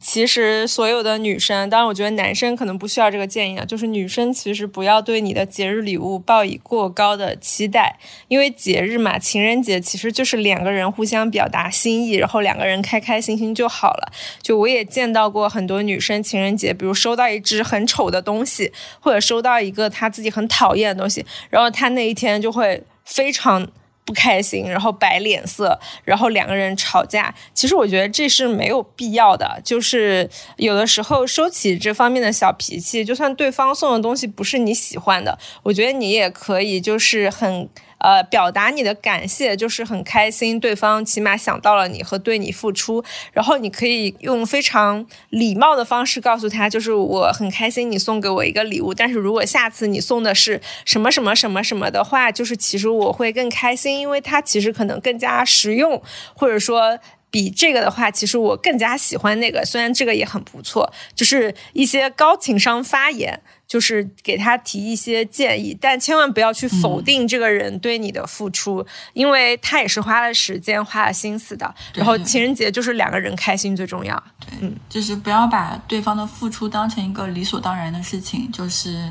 [0.00, 14.12] 其实所有的女生，当然我觉得男生可能不需要这个建议啊，就是女生其实不要对你的节日礼物抱以过高的期待，因为节日嘛，情人节其实就是两个人互相表达心意，然后两个人开开心心就好了。
[14.40, 23.68] 就我也见到过很多女生情人节，比如收到一只很丑的东西，或者收到一个她自己很讨厌的东西，然后她那一天就会非常。
[24.12, 27.34] 不开心，然后摆脸色，然后两个人吵架。
[27.54, 37.68] 其实我觉得这是没有必要的，就是有的时候收起这方面的小脾气，就算对方送的东西不是你喜欢的，我觉得你也可以就是很。
[38.02, 43.02] 呃，表达你的感谢，就是很开心，对方起码想到了你和对你付出，
[43.32, 56.02] 然后你可以用非常礼貌的方式告诉他，就是我很开心你送给我一个礼物，但是如果下次你送的是什么什么什么什么的话，就是其实我会更开心，因为它其实可能更加实用，
[56.34, 56.98] 或者说。
[57.32, 63.40] 比这个的话，其实我更加喜欢那个，虽然这个也很不错，就是一些高情商发言，
[63.72, 71.74] 就是给他提一些建议，但千万不要去否定这个人对你的付出，因为他也是花了时间、花了心思的。
[71.94, 74.22] 然后情人节就是两个人开心最重要。
[74.38, 79.10] 对，嗯，就是不要把对方的付出当成一个理所当然的事情，就是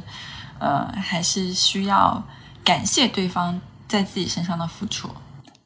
[0.59, 2.23] 呃，还是需要
[2.63, 5.09] 感谢对方在自己身上的付出。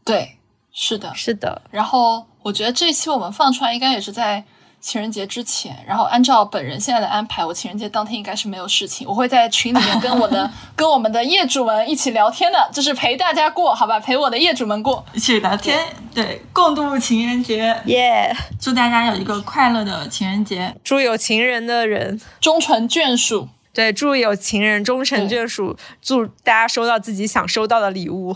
[0.06, 0.38] 对，
[0.72, 2.26] 是的，是的，然后。
[2.46, 4.46] 我觉得这一期我们放出来应该也是在
[4.86, 15.84] 情人节之前，然后按照本人现在的安排，我情人节当天应该是没有事情，我会在群里面跟我的 跟我们的业主们一起聊天的，就是陪大家过，好吧，陪我的业主们过，一起聊天，
[16.14, 18.32] 对，共度情人节，耶！
[18.62, 28.36] 祝大家有一个快乐的情人节，祝有情人的人终成眷属，对，祝有情人终成眷属，祝大家收到自己想收到的礼物，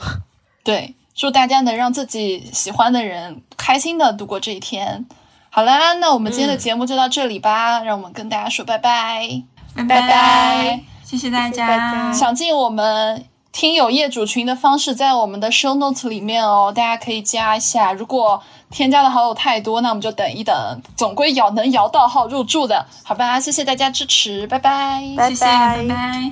[0.64, 0.96] 对。
[1.14, 5.06] 祝大家能让自己喜欢的人开心的度过这一天。
[5.60, 9.44] 好啦，那我们今天的节目就到这里吧，让我们跟大家说拜拜，
[9.76, 12.14] 拜拜，谢谢大家。
[12.14, 17.92] 想进我们听友业主群的方式在我们的 show notes 里面哦，大家可以加一下。
[17.92, 18.42] 如果
[18.72, 23.38] 添加的好友太多，那我们就等一等，总归摇能摇到号入住的，好吧？
[23.38, 25.36] 谢谢大家支持，拜拜，拜拜，
[25.76, 26.32] 拜拜。